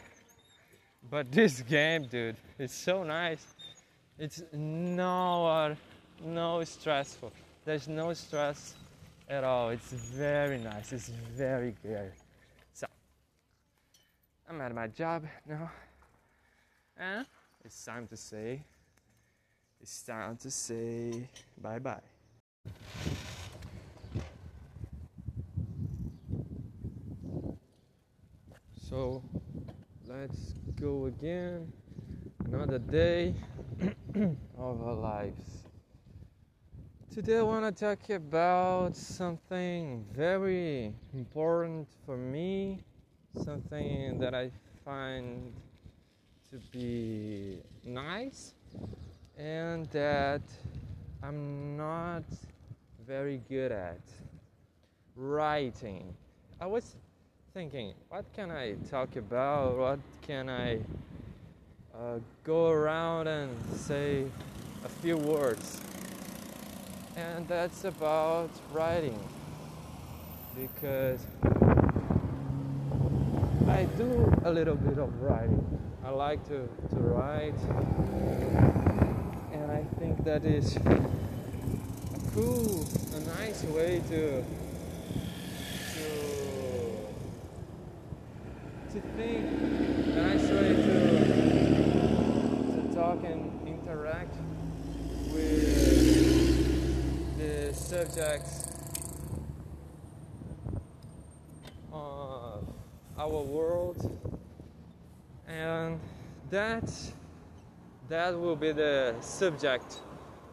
But 1.10 1.30
this 1.30 1.60
game, 1.60 2.06
dude, 2.06 2.36
it's 2.58 2.74
so 2.74 3.02
nice. 3.02 3.44
It's 4.18 4.42
no 4.54 5.46
uh, 5.46 5.74
no 6.24 6.64
stressful. 6.64 7.32
There's 7.66 7.86
no 7.86 8.14
stress 8.14 8.74
at 9.28 9.44
all. 9.44 9.68
It's 9.68 9.92
very 9.92 10.56
nice. 10.58 10.90
It's 10.94 11.10
very 11.36 11.76
good. 11.82 12.12
So 12.72 12.86
I'm 14.48 14.58
at 14.62 14.74
my 14.74 14.86
job 14.86 15.26
now, 15.46 15.70
and 16.96 17.26
it's 17.62 17.84
time 17.84 18.06
to 18.06 18.16
say. 18.16 18.62
It's 19.82 20.00
time 20.02 20.38
to 20.38 20.50
say 20.50 21.28
bye 21.60 21.78
bye. 21.78 22.09
So 28.90 29.22
let's 30.08 30.56
go 30.80 31.06
again. 31.06 31.70
Another 32.44 32.80
day 32.80 33.36
of 34.58 34.82
our 34.82 34.94
lives. 34.94 35.68
Today 37.14 37.38
I 37.38 37.42
want 37.42 37.64
to 37.64 37.84
talk 37.84 38.10
about 38.10 38.96
something 38.96 40.04
very 40.12 40.92
important 41.14 41.86
for 42.04 42.16
me, 42.16 42.80
something 43.44 44.18
that 44.18 44.34
I 44.34 44.50
find 44.84 45.52
to 46.50 46.56
be 46.72 47.60
nice 47.84 48.54
and 49.38 49.88
that 49.90 50.42
I'm 51.22 51.76
not 51.76 52.24
very 53.06 53.42
good 53.48 53.72
at 53.72 54.00
writing. 55.14 56.14
I 56.58 56.66
was 56.66 56.96
thinking, 57.52 57.92
what 58.08 58.24
can 58.34 58.50
I 58.50 58.72
talk 58.90 59.16
about? 59.16 59.76
What 59.76 59.98
can 60.22 60.48
I 60.48 60.78
uh, 61.94 62.20
go 62.42 62.70
around 62.70 63.26
and 63.26 63.50
say 63.76 64.24
a 64.82 64.88
few 64.88 65.18
words? 65.18 65.80
And 67.16 67.46
that's 67.46 67.84
about 67.84 68.50
writing 68.72 69.18
because 70.56 71.26
I 73.68 73.84
do 73.98 74.32
a 74.44 74.50
little 74.50 74.76
bit 74.76 74.96
of 74.96 75.20
writing. 75.20 75.78
I 76.02 76.10
like 76.10 76.42
to, 76.48 76.66
to 76.90 76.96
write, 76.96 77.54
I 79.80 79.84
think 79.98 80.24
that 80.24 80.44
is 80.44 80.76
a 80.76 80.80
cool, 82.34 82.86
a 83.16 83.20
nice 83.40 83.62
way 83.64 84.02
to 84.10 84.44
to 88.92 89.00
think 89.16 89.46
and 89.46 90.20
actually 90.20 90.74
to, 90.74 90.92
to 92.74 92.94
talk 92.94 93.24
and 93.24 93.66
interact 93.66 94.34
with 95.32 95.78
the 97.38 97.72
subjects 97.72 98.66
of 101.90 102.68
our 103.16 103.42
world. 103.44 104.10
And 105.48 106.00
that 106.50 106.92
that 108.10 108.38
will 108.38 108.56
be 108.56 108.72
the 108.72 109.14
subject 109.22 110.00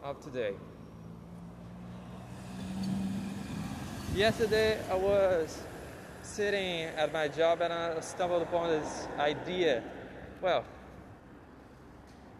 of 0.02 0.18
today 0.24 0.54
yesterday 4.14 4.78
i 4.90 4.94
was 4.94 5.60
sitting 6.28 6.82
at 6.82 7.12
my 7.12 7.26
job 7.26 7.62
and 7.62 7.72
I 7.72 7.98
stumbled 8.00 8.42
upon 8.42 8.68
this 8.68 9.08
idea. 9.18 9.82
Well, 10.42 10.64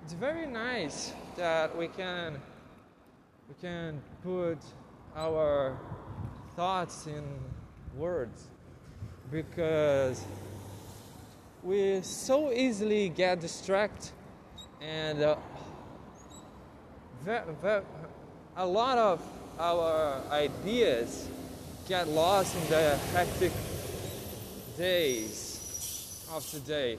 it's 0.04 0.12
very 0.12 0.46
nice 0.46 1.12
that 1.37 1.76
we 1.76 1.88
can 1.88 2.40
we 3.48 3.54
can 3.61 4.02
put 4.22 4.59
our 5.16 5.76
thoughts 6.54 7.07
in 7.07 7.24
words 7.96 8.46
because 9.31 10.22
we 11.62 12.00
so 12.02 12.52
easily 12.52 13.09
get 13.09 13.40
distracted 13.40 14.12
and 14.80 15.22
uh, 15.22 15.36
a 18.56 18.66
lot 18.66 18.98
of 18.98 19.20
our 19.58 20.20
ideas 20.30 21.28
get 21.88 22.08
lost 22.08 22.54
in 22.56 22.70
the 22.70 22.96
hectic 23.12 23.52
days 24.76 26.24
of 26.32 26.48
today 26.50 26.98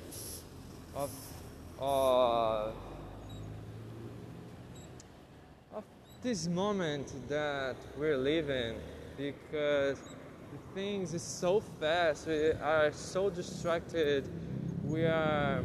of 0.95 1.11
uh, 1.79 2.71
of 5.73 5.83
this 6.21 6.47
moment 6.47 7.13
that 7.29 7.75
we're 7.97 8.17
living 8.17 8.75
because 9.15 9.97
things 10.73 11.13
is 11.13 11.21
so 11.21 11.61
fast 11.79 12.27
we 12.27 12.51
are 12.51 12.91
so 12.91 13.29
distracted 13.29 14.27
we 14.83 15.05
are 15.05 15.63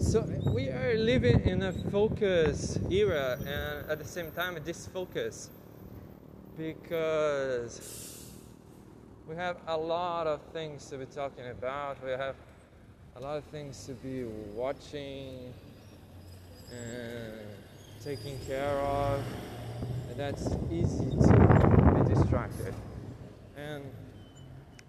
so 0.00 0.26
we 0.54 0.70
are 0.70 0.96
living 0.96 1.44
in 1.44 1.62
a 1.62 1.72
focus 1.92 2.78
era 2.90 3.36
and 3.40 3.90
at 3.90 3.98
the 3.98 4.04
same 4.04 4.30
time 4.32 4.56
a 4.56 4.60
disfocus 4.60 5.50
because 6.56 8.32
we 9.28 9.36
have 9.36 9.58
a 9.66 9.76
lot 9.76 10.26
of 10.26 10.40
things 10.54 10.86
to 10.86 10.96
be 10.96 11.04
talking 11.04 11.46
about. 11.48 12.02
We 12.02 12.12
have 12.12 12.34
a 13.16 13.20
lot 13.20 13.36
of 13.36 13.44
things 13.44 13.84
to 13.86 13.92
be 13.92 14.24
watching 14.54 15.52
and 16.72 17.38
taking 18.02 18.38
care 18.46 18.78
of 18.80 19.22
and 20.08 20.18
that's 20.18 20.48
easy 20.72 21.10
to 21.10 22.02
be 22.02 22.14
distracted. 22.14 22.72
And 23.54 23.84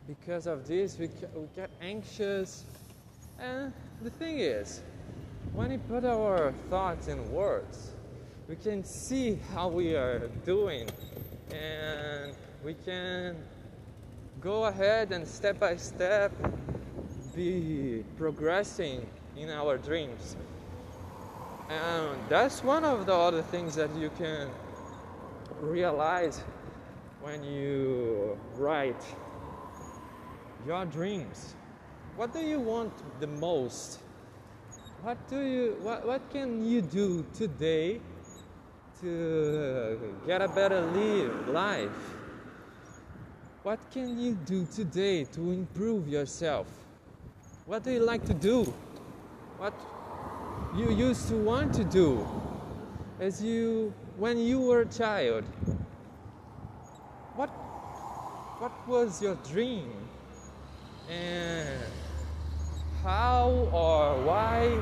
because 0.07 0.47
of 0.47 0.65
this 0.69 0.97
we, 0.97 1.09
we 1.35 1.47
get 1.53 1.69
anxious. 1.81 2.63
And 3.37 3.73
the 4.01 4.09
thing 4.11 4.39
is 4.39 4.81
when 5.53 5.69
we 5.69 5.77
put 5.77 6.05
our 6.05 6.53
thoughts 6.69 7.07
in 7.07 7.31
words 7.31 7.91
we 8.51 8.57
can 8.57 8.83
see 8.83 9.39
how 9.53 9.69
we 9.69 9.95
are 9.95 10.27
doing. 10.43 10.89
And 11.53 12.33
we 12.65 12.73
can 12.73 13.37
go 14.41 14.65
ahead 14.65 15.13
and 15.13 15.25
step 15.25 15.57
by 15.57 15.77
step 15.77 16.33
be 17.33 18.03
progressing 18.17 19.07
in 19.37 19.49
our 19.49 19.77
dreams. 19.77 20.35
And 21.69 22.19
that's 22.27 22.61
one 22.61 22.83
of 22.83 23.05
the 23.05 23.13
other 23.13 23.41
things 23.41 23.73
that 23.75 23.95
you 23.95 24.09
can 24.17 24.49
realize 25.61 26.43
when 27.21 27.41
you 27.45 28.37
write 28.57 29.01
your 30.67 30.83
dreams. 30.83 31.55
What 32.17 32.33
do 32.33 32.39
you 32.39 32.59
want 32.59 32.91
the 33.21 33.27
most 33.27 33.99
what 35.01 35.17
do 35.27 35.41
you 35.41 35.77
what, 35.81 36.05
what 36.05 36.21
can 36.31 36.63
you 36.63 36.81
do 36.81 37.25
today 37.33 37.99
to 39.01 40.15
get 40.27 40.41
a 40.41 40.47
better 40.47 40.81
life? 41.47 41.89
What 43.63 43.79
can 43.91 44.19
you 44.19 44.33
do 44.45 44.65
today 44.65 45.23
to 45.25 45.51
improve 45.51 46.07
yourself? 46.07 46.67
What 47.65 47.83
do 47.83 47.91
you 47.91 47.99
like 47.99 48.25
to 48.25 48.33
do? 48.33 48.63
What 49.57 49.73
you 50.77 50.91
used 50.91 51.27
to 51.29 51.35
want 51.35 51.73
to 51.75 51.83
do 51.83 52.27
as 53.19 53.41
you 53.41 53.93
when 54.17 54.37
you 54.37 54.59
were 54.61 54.81
a 54.81 54.85
child? 54.85 55.45
What 57.35 57.49
what 58.59 58.87
was 58.87 59.19
your 59.21 59.35
dream? 59.49 59.89
And 61.09 62.00
how 63.03 63.49
or 63.71 64.21
why 64.23 64.77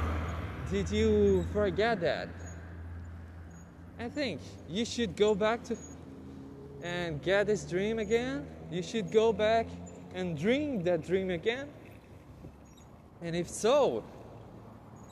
did 0.70 0.90
you 0.90 1.46
forget 1.54 2.02
that? 2.02 2.30
I 4.00 4.10
think 4.10 4.42
you 4.70 4.86
should 4.86 5.16
go 5.16 5.34
back 5.36 5.64
to 5.66 5.78
and 6.84 7.22
get 7.22 7.48
this 7.48 7.64
dream 7.64 8.00
again. 8.00 8.46
You 8.72 8.84
should 8.84 9.12
go 9.12 9.34
back 9.34 9.68
and 10.14 10.38
dream 10.38 10.84
that 10.84 11.06
dream 11.06 11.30
again. 11.30 11.68
And 13.22 13.36
if 13.36 13.50
so 13.50 14.04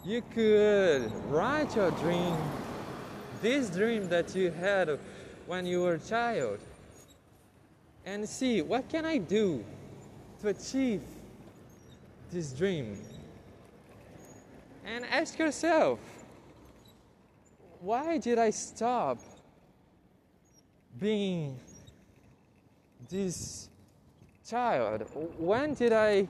you 0.05 0.21
could 0.33 1.11
write 1.29 1.75
your 1.75 1.91
dream 1.91 2.35
this 3.41 3.69
dream 3.69 4.07
that 4.09 4.35
you 4.35 4.51
had 4.51 4.99
when 5.45 5.65
you 5.65 5.81
were 5.81 5.95
a 5.95 5.99
child 5.99 6.59
and 8.05 8.27
see 8.27 8.61
what 8.61 8.89
can 8.89 9.05
I 9.05 9.17
do 9.17 9.63
to 10.41 10.47
achieve 10.49 11.01
this 12.31 12.51
dream. 12.51 12.97
And 14.85 15.05
ask 15.05 15.37
yourself, 15.37 15.99
why 17.79 18.17
did 18.17 18.39
I 18.39 18.49
stop 18.49 19.19
being 20.99 21.59
this 23.09 23.69
child? 24.47 25.01
When 25.37 25.73
did 25.73 25.93
I 25.93 26.27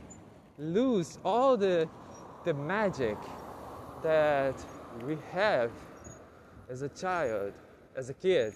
lose 0.58 1.20
all 1.24 1.56
the, 1.56 1.88
the 2.46 2.54
magic 2.54 3.18
that 4.04 4.56
we 5.06 5.18
have 5.32 5.72
as 6.70 6.82
a 6.82 6.90
child, 6.90 7.54
as 7.96 8.10
a 8.10 8.14
kid? 8.14 8.54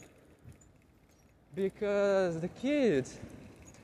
because 1.55 2.39
the 2.39 2.47
kids 2.47 3.17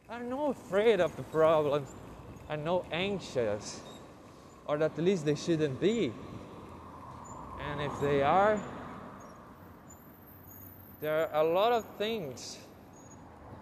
are 0.10 0.24
not 0.24 0.52
afraid 0.52 1.02
of 1.02 1.16
the 1.18 1.24
problems, 1.24 1.90
are 2.50 2.58
not 2.58 2.86
anxious, 2.92 3.82
or 4.66 4.82
at 4.82 4.98
least 4.98 5.26
they 5.26 5.36
shouldn't 5.36 5.80
be. 5.80 6.14
And 7.70 7.82
if 7.82 8.00
they 8.00 8.22
are, 8.22 8.60
there 11.02 11.28
are 11.34 11.46
a 11.46 11.48
lot 11.48 11.72
of 11.72 11.86
things, 11.98 12.58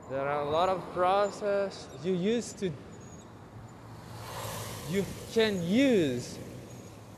there 0.09 0.27
are 0.27 0.41
a 0.41 0.49
lot 0.49 0.69
of 0.69 0.81
process 0.93 1.87
you 2.03 2.13
used 2.13 2.59
to, 2.59 2.71
you 4.89 5.05
can 5.33 5.65
use 5.67 6.37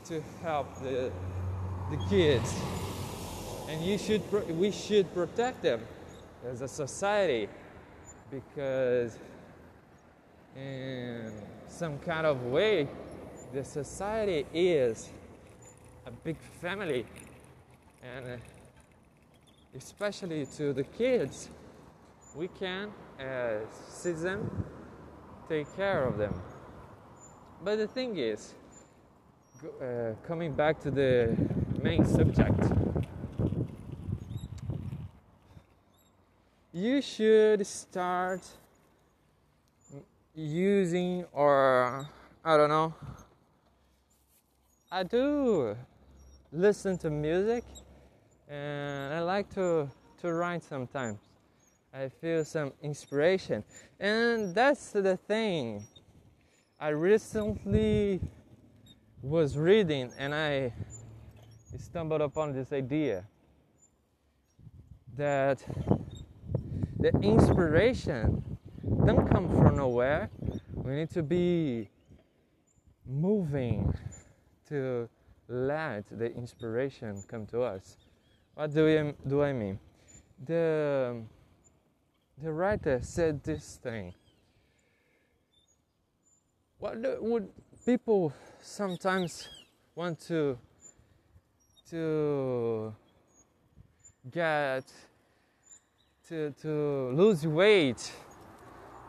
to 0.06 0.22
help 0.42 0.66
the, 0.82 1.12
the 1.90 1.96
kids. 2.08 2.54
And 3.68 3.84
you 3.84 3.98
should, 3.98 4.22
we 4.58 4.70
should 4.70 5.12
protect 5.12 5.62
them 5.62 5.82
as 6.50 6.62
a 6.62 6.68
society 6.68 7.48
because 8.30 9.18
in 10.56 11.32
some 11.68 11.98
kind 11.98 12.26
of 12.26 12.42
way 12.46 12.88
the 13.52 13.64
society 13.64 14.46
is 14.52 15.10
a 16.06 16.10
big 16.10 16.36
family. 16.60 17.06
And 18.02 18.40
especially 19.76 20.46
to 20.56 20.72
the 20.72 20.84
kids 20.84 21.48
we 22.34 22.48
can 22.48 22.90
as 23.18 23.62
citizens 23.88 24.50
take 25.48 25.74
care 25.76 26.04
of 26.04 26.18
them. 26.18 26.34
But 27.64 27.76
the 27.76 27.86
thing 27.86 28.18
is 28.18 28.54
uh, 29.82 30.12
coming 30.26 30.52
back 30.52 30.80
to 30.80 30.90
the 30.90 31.36
main 31.82 32.04
subject. 32.06 32.60
You 36.72 37.02
should 37.02 37.66
start 37.66 38.42
using 40.38 41.24
or 41.32 42.08
I 42.44 42.56
don't 42.56 42.68
know. 42.68 42.94
I 44.90 45.02
do 45.02 45.76
listen 46.52 46.96
to 46.98 47.10
music 47.10 47.64
and 48.48 49.12
I 49.12 49.20
like 49.20 49.52
to 49.54 49.90
to 50.20 50.32
write 50.32 50.62
sometimes. 50.62 51.18
I 51.92 52.08
feel 52.08 52.44
some 52.44 52.72
inspiration. 52.82 53.64
And 53.98 54.54
that's 54.54 54.92
the 54.92 55.16
thing. 55.16 55.84
I 56.78 56.88
recently 56.88 58.20
was 59.22 59.56
reading 59.56 60.12
and 60.18 60.34
I 60.34 60.72
stumbled 61.76 62.20
upon 62.20 62.52
this 62.52 62.72
idea 62.72 63.24
that 65.16 65.58
the 66.98 67.08
inspiration 67.20 68.42
don't 69.04 69.28
come 69.30 69.48
from 69.48 69.67
nowhere. 69.78 70.28
We 70.74 70.92
need 70.96 71.10
to 71.10 71.22
be 71.22 71.88
moving 73.06 73.94
to 74.68 75.08
let 75.46 76.04
the 76.10 76.34
inspiration 76.34 77.22
come 77.28 77.46
to 77.46 77.62
us. 77.62 77.96
What 78.54 78.74
do 78.74 78.82
I, 78.88 79.14
do 79.28 79.42
I 79.42 79.52
mean? 79.52 79.78
The, 80.44 81.22
the 82.42 82.52
writer 82.52 82.98
said 83.02 83.44
this 83.44 83.78
thing. 83.80 84.14
What 86.78 87.00
do, 87.00 87.16
would 87.20 87.48
people 87.86 88.32
sometimes 88.60 89.48
want 89.94 90.18
to 90.26 90.58
to 91.90 92.94
get 94.30 94.84
to, 96.28 96.52
to 96.62 97.12
lose 97.14 97.46
weight. 97.46 98.12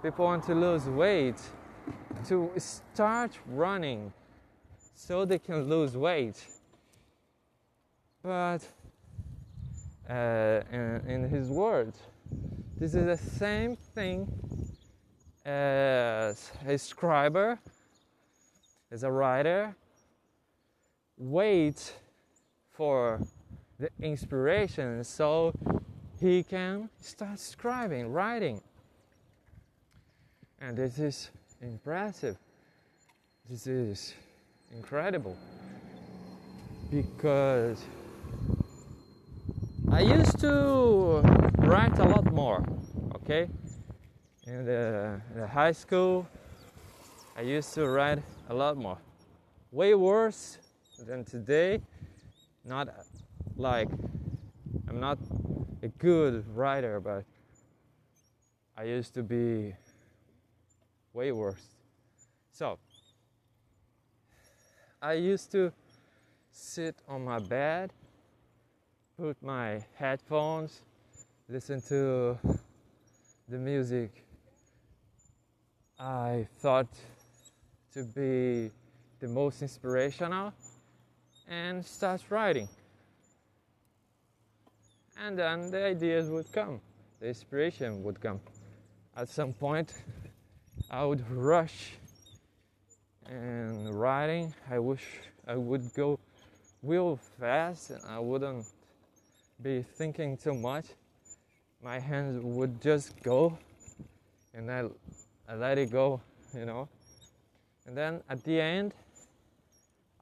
People 0.02 0.26
want 0.26 0.46
to 0.46 0.56
lose 0.56 0.86
weight 0.86 1.36
to 2.28 2.52
start 2.58 3.38
running 3.48 4.14
so 4.96 5.26
they 5.26 5.40
can 5.40 5.68
lose 5.68 5.98
weight. 5.98 6.42
But 8.24 8.60
uh, 10.10 10.62
in, 10.72 11.04
in 11.06 11.30
his 11.30 11.50
words, 11.50 12.00
this 12.78 12.96
is 12.96 13.06
the 13.06 13.18
same 13.18 13.76
thing 13.76 14.32
as 15.46 16.50
a 16.66 16.76
scriber, 16.76 17.60
as 18.92 19.04
a 19.04 19.12
writer, 19.12 19.76
wait 21.18 21.94
for 22.72 23.20
the 23.78 23.90
inspiration 24.02 25.04
so 25.04 25.54
he 26.22 26.42
can 26.44 26.90
start 27.02 27.38
scribing, 27.38 28.14
writing. 28.14 28.62
And 30.62 30.76
this 30.76 31.00
is 31.00 31.30
impressive. 31.62 32.38
This 33.50 33.66
is 33.66 34.14
incredible 34.76 35.38
because 36.92 37.82
I 39.90 40.02
used 40.02 40.38
to 40.40 41.22
write 41.60 41.98
a 42.00 42.04
lot 42.04 42.32
more, 42.34 42.66
okay? 43.16 43.48
In 44.46 44.66
the, 44.66 45.22
in 45.34 45.40
the 45.42 45.48
high 45.48 45.72
school, 45.72 46.28
I 47.38 47.42
used 47.42 47.74
to 47.76 47.88
write 47.88 48.22
a 48.50 48.54
lot 48.54 48.76
more. 48.76 48.98
Way 49.72 49.96
worse 49.96 50.58
than 51.08 51.24
today. 51.24 51.80
Not 52.66 52.90
like 53.56 53.88
I'm 54.90 55.00
not 55.00 55.20
a 55.84 55.88
good 55.88 56.44
writer, 56.54 57.00
but 57.00 57.24
I 58.78 58.84
used 58.84 59.14
to 59.14 59.24
be 59.24 59.74
way 61.20 61.34
worse. 61.34 61.66
So, 62.54 62.80
I 65.02 65.14
used 65.14 65.52
to 65.52 65.74
sit 66.50 66.96
on 67.10 67.26
my 67.26 67.40
bed, 67.40 67.92
put 69.18 69.36
my 69.44 69.84
headphones, 69.96 70.82
listen 71.50 71.82
to 71.90 72.38
the 73.50 73.58
music 73.58 74.12
I 76.00 76.48
thought 76.62 76.94
to 77.94 78.04
be 78.06 78.72
the 79.20 79.28
most 79.28 79.62
inspirational 79.62 80.54
and 81.50 81.86
start 81.86 82.22
writing. 82.30 82.70
And 85.22 85.38
then 85.38 85.70
the 85.70 85.84
ideas 85.84 86.30
would 86.30 86.50
come, 86.54 86.80
the 87.20 87.28
inspiration 87.28 88.04
would 88.04 88.22
come. 88.22 88.40
At 89.18 89.28
some 89.28 89.52
point, 89.52 89.92
I 90.92 91.06
would 91.06 91.30
rush 91.30 91.92
and 93.28 93.94
writing. 93.94 94.56
I 94.72 94.80
wish 94.80 95.04
I 95.48 95.56
would 95.56 95.94
go 95.94 96.18
real 96.82 97.20
fast 97.40 97.92
and 97.92 98.02
I 98.08 98.18
wouldn't 98.18 98.66
be 99.62 99.84
thinking 99.84 100.36
too 100.36 100.56
much. 100.56 100.86
My 101.84 102.00
hands 102.00 102.44
would 102.44 102.82
just 102.82 103.22
go 103.22 103.56
and 104.56 104.72
I, 104.72 104.86
I 105.48 105.54
let 105.54 105.78
it 105.78 105.92
go, 105.92 106.22
you 106.56 106.66
know. 106.66 106.90
And 107.86 107.96
then 107.96 108.22
at 108.28 108.44
the 108.44 108.60
end, 108.60 108.96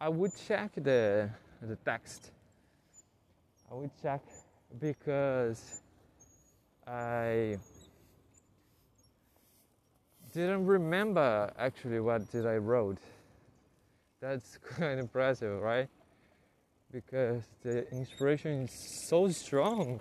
I 0.02 0.10
would 0.10 0.34
check 0.48 0.72
the, 0.76 1.30
the 1.62 1.78
text. 1.78 2.32
I 3.72 3.74
would 3.74 3.92
check 4.02 4.22
because 4.82 5.82
I 6.86 7.58
didn't 10.38 10.68
remember 10.68 11.52
actually 11.58 12.00
what 12.00 12.32
did 12.32 12.46
I 12.46 12.58
wrote. 12.58 13.00
That's 14.22 14.60
quite 14.76 15.00
impressive, 15.00 15.60
right? 15.62 15.90
Because 16.92 17.44
the 17.64 17.92
inspiration 17.92 18.66
is 18.66 19.08
so 19.10 19.30
strong. 19.30 20.00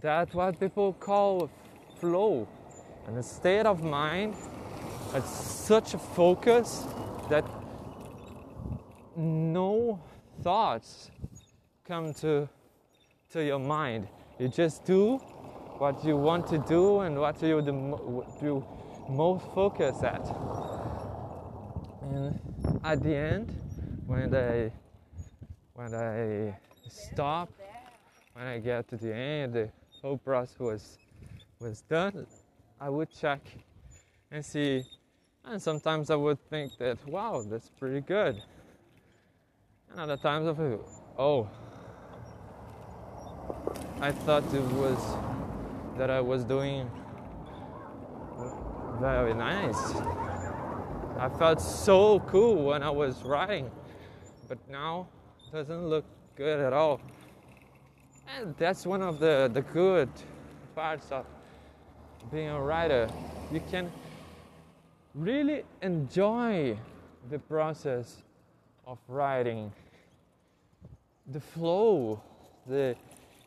That's 0.00 0.34
what 0.34 0.58
people 0.58 0.92
call 0.94 1.48
flow. 2.00 2.48
And 3.06 3.16
a 3.16 3.22
state 3.22 3.64
of 3.64 3.82
mind 3.82 4.34
at 5.14 5.24
such 5.24 5.94
a 5.94 5.98
focus 5.98 6.84
that 7.30 7.44
no 9.16 10.00
thoughts 10.42 11.10
come 11.84 12.12
to 12.14 12.48
to 13.30 13.44
your 13.44 13.58
mind. 13.58 14.08
You 14.38 14.48
just 14.48 14.84
do 14.84 15.18
what 15.78 16.04
you 16.04 16.16
want 16.16 16.46
to 16.48 16.58
do 16.58 17.00
and 17.00 17.18
what 17.18 17.40
you 17.42 17.62
do 18.40 18.64
most 19.08 19.44
focus 19.54 20.02
at. 20.02 20.24
And 22.02 22.38
at 22.84 23.02
the 23.02 23.14
end, 23.14 23.48
when 24.06 24.34
I 24.34 24.72
when 25.74 25.94
I 25.94 26.58
stop, 26.88 27.50
when 28.34 28.46
I 28.46 28.58
get 28.58 28.88
to 28.88 28.96
the 28.96 29.14
end, 29.14 29.54
the 29.54 29.70
whole 30.00 30.18
process 30.18 30.58
was 30.58 30.98
was 31.60 31.82
done. 31.82 32.26
I 32.80 32.88
would 32.88 33.10
check 33.10 33.40
and 34.30 34.44
see, 34.44 34.84
and 35.44 35.62
sometimes 35.62 36.10
I 36.10 36.16
would 36.16 36.38
think 36.50 36.76
that 36.78 36.98
wow, 37.06 37.44
that's 37.48 37.70
pretty 37.78 38.00
good. 38.00 38.42
And 39.90 40.00
other 40.00 40.16
times 40.16 40.48
I 40.48 40.54
feel, 40.54 40.84
oh, 41.18 41.48
I 44.00 44.10
thought 44.10 44.42
it 44.54 44.62
was 44.62 44.98
that 45.98 46.10
I 46.10 46.20
was 46.20 46.44
doing 46.44 46.90
very 49.02 49.34
nice. 49.34 49.96
I 51.18 51.28
felt 51.36 51.60
so 51.60 52.20
cool 52.20 52.66
when 52.66 52.84
I 52.84 52.90
was 52.90 53.24
writing, 53.24 53.68
but 54.48 54.58
now 54.70 55.08
it 55.40 55.56
doesn't 55.56 55.88
look 55.88 56.04
good 56.36 56.60
at 56.60 56.72
all. 56.72 57.00
And 58.38 58.54
that's 58.58 58.86
one 58.86 59.02
of 59.02 59.18
the, 59.18 59.50
the 59.52 59.62
good 59.62 60.08
parts 60.76 61.10
of 61.10 61.26
being 62.30 62.50
a 62.50 62.62
writer. 62.62 63.10
You 63.50 63.60
can 63.72 63.90
really 65.16 65.64
enjoy 65.82 66.78
the 67.28 67.40
process 67.40 68.22
of 68.86 68.98
writing, 69.08 69.72
the 71.26 71.40
flow, 71.40 72.22
the 72.68 72.94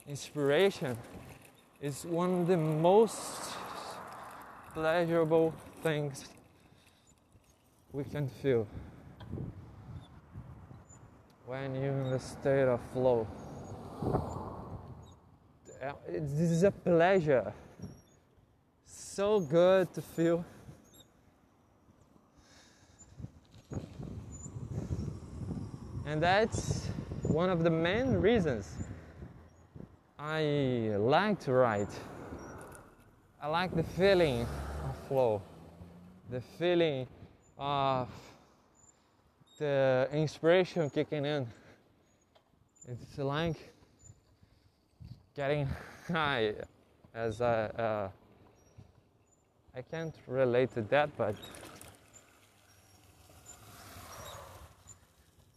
inspiration 0.06 0.98
is 1.80 2.04
one 2.04 2.42
of 2.42 2.48
the 2.48 2.58
most 2.58 3.56
pleasurable 4.76 5.54
things 5.82 6.26
we 7.94 8.04
can 8.04 8.28
feel 8.28 8.68
when 11.46 11.74
you're 11.76 11.94
in 11.94 12.12
the 12.12 12.20
state 12.20 12.68
of 12.68 12.82
flow. 12.92 13.26
Uh, 15.82 15.94
this 16.10 16.52
is 16.52 16.64
a 16.64 16.72
pleasure. 16.72 17.54
So 18.86 19.40
good 19.40 19.94
to 19.94 20.02
feel. 20.02 20.44
And 26.06 26.22
that's 26.22 26.88
one 27.22 27.50
of 27.50 27.64
the 27.64 27.70
main 27.70 28.16
reasons 28.16 28.70
I 30.20 30.96
like 30.98 31.40
to 31.46 31.54
write. 31.54 31.98
I 33.42 33.48
like 33.48 33.74
the 33.74 33.84
feeling 33.84 34.46
flow, 35.08 35.42
the 36.30 36.42
feeling 36.58 37.08
of 37.58 38.10
the 39.58 40.08
inspiration 40.12 40.90
kicking 40.90 41.26
in. 41.26 41.48
It's 42.88 43.18
like 43.18 43.58
getting 45.36 45.68
high, 46.08 46.54
as 47.14 47.42
I, 47.42 47.66
uh, 47.66 48.10
I 49.76 49.82
can't 49.82 50.16
relate 50.28 50.74
to 50.76 50.82
that, 50.84 51.10
but 51.18 51.36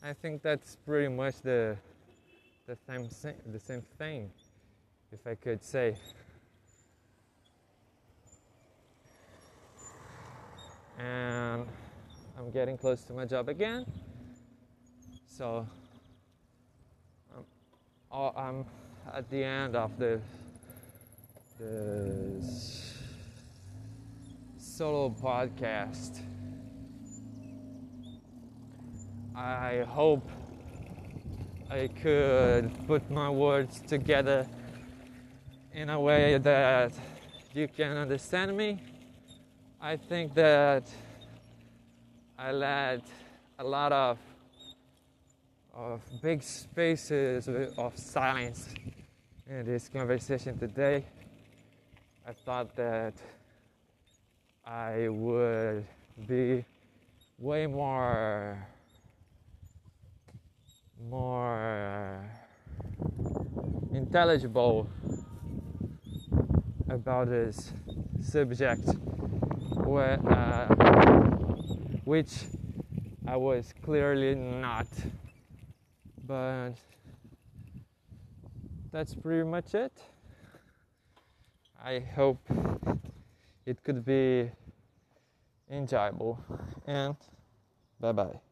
I 0.03 0.13
think 0.13 0.43
that's 0.43 0.77
pretty 0.87 1.09
much 1.09 1.41
the 1.43 1.77
the 2.67 2.77
same 2.87 3.09
the 3.51 3.59
same 3.59 3.83
thing 3.99 4.31
if 5.11 5.27
I 5.27 5.35
could 5.35 5.65
say. 5.65 5.97
And 10.99 11.65
I'm 12.37 12.51
getting 12.51 12.77
close 12.77 13.03
to 13.05 13.13
my 13.13 13.25
job 13.25 13.49
again. 13.49 13.87
So 15.27 15.65
I'm, 17.37 17.45
oh, 18.11 18.33
I'm 18.37 18.65
at 19.15 19.31
the 19.31 19.45
end 19.45 19.77
of 19.77 19.97
the 19.99 20.21
solo 24.59 25.11
podcast. 25.11 26.21
I 29.37 29.85
hope 29.89 30.29
I 31.71 31.89
could 32.03 32.73
put 32.89 33.09
my 33.09 33.31
words 33.31 33.81
together 33.87 34.49
in 35.73 35.91
a 35.91 36.01
way 36.01 36.39
that 36.39 36.93
you 37.55 37.69
can 37.69 37.97
understand 37.97 38.57
me. 38.57 38.81
I 39.81 39.97
think 39.97 40.35
that 40.35 40.91
I 42.37 42.51
let 42.51 43.03
a 43.61 43.65
lot 43.65 43.93
of 43.93 44.19
of 45.73 46.03
big 46.21 46.43
spaces 46.43 47.49
of 47.79 47.97
silence 47.97 48.75
in 49.49 49.65
this 49.65 49.89
conversation 49.89 50.59
today. 50.59 51.05
I 52.27 52.33
thought 52.33 52.75
that 52.75 53.15
I 54.67 55.09
would 55.09 55.87
be 56.27 56.65
way 57.39 57.69
more 57.69 58.59
more 61.09 62.29
intelligible 63.93 64.89
about 66.89 67.29
this 67.29 67.73
subject 68.21 68.89
where, 69.89 70.19
uh, 70.29 70.67
which 72.05 72.45
I 73.27 73.37
was 73.37 73.73
clearly 73.83 74.35
not. 74.35 74.87
But 76.27 76.73
that's 78.93 79.15
pretty 79.15 79.49
much 79.49 79.75
it. 79.75 79.93
I 81.83 82.01
hope 82.01 82.41
it 83.65 83.83
could 83.83 84.05
be 84.05 84.51
enjoyable. 85.71 86.39
And 86.87 87.17
bye 88.01 88.13
bye 88.13 88.48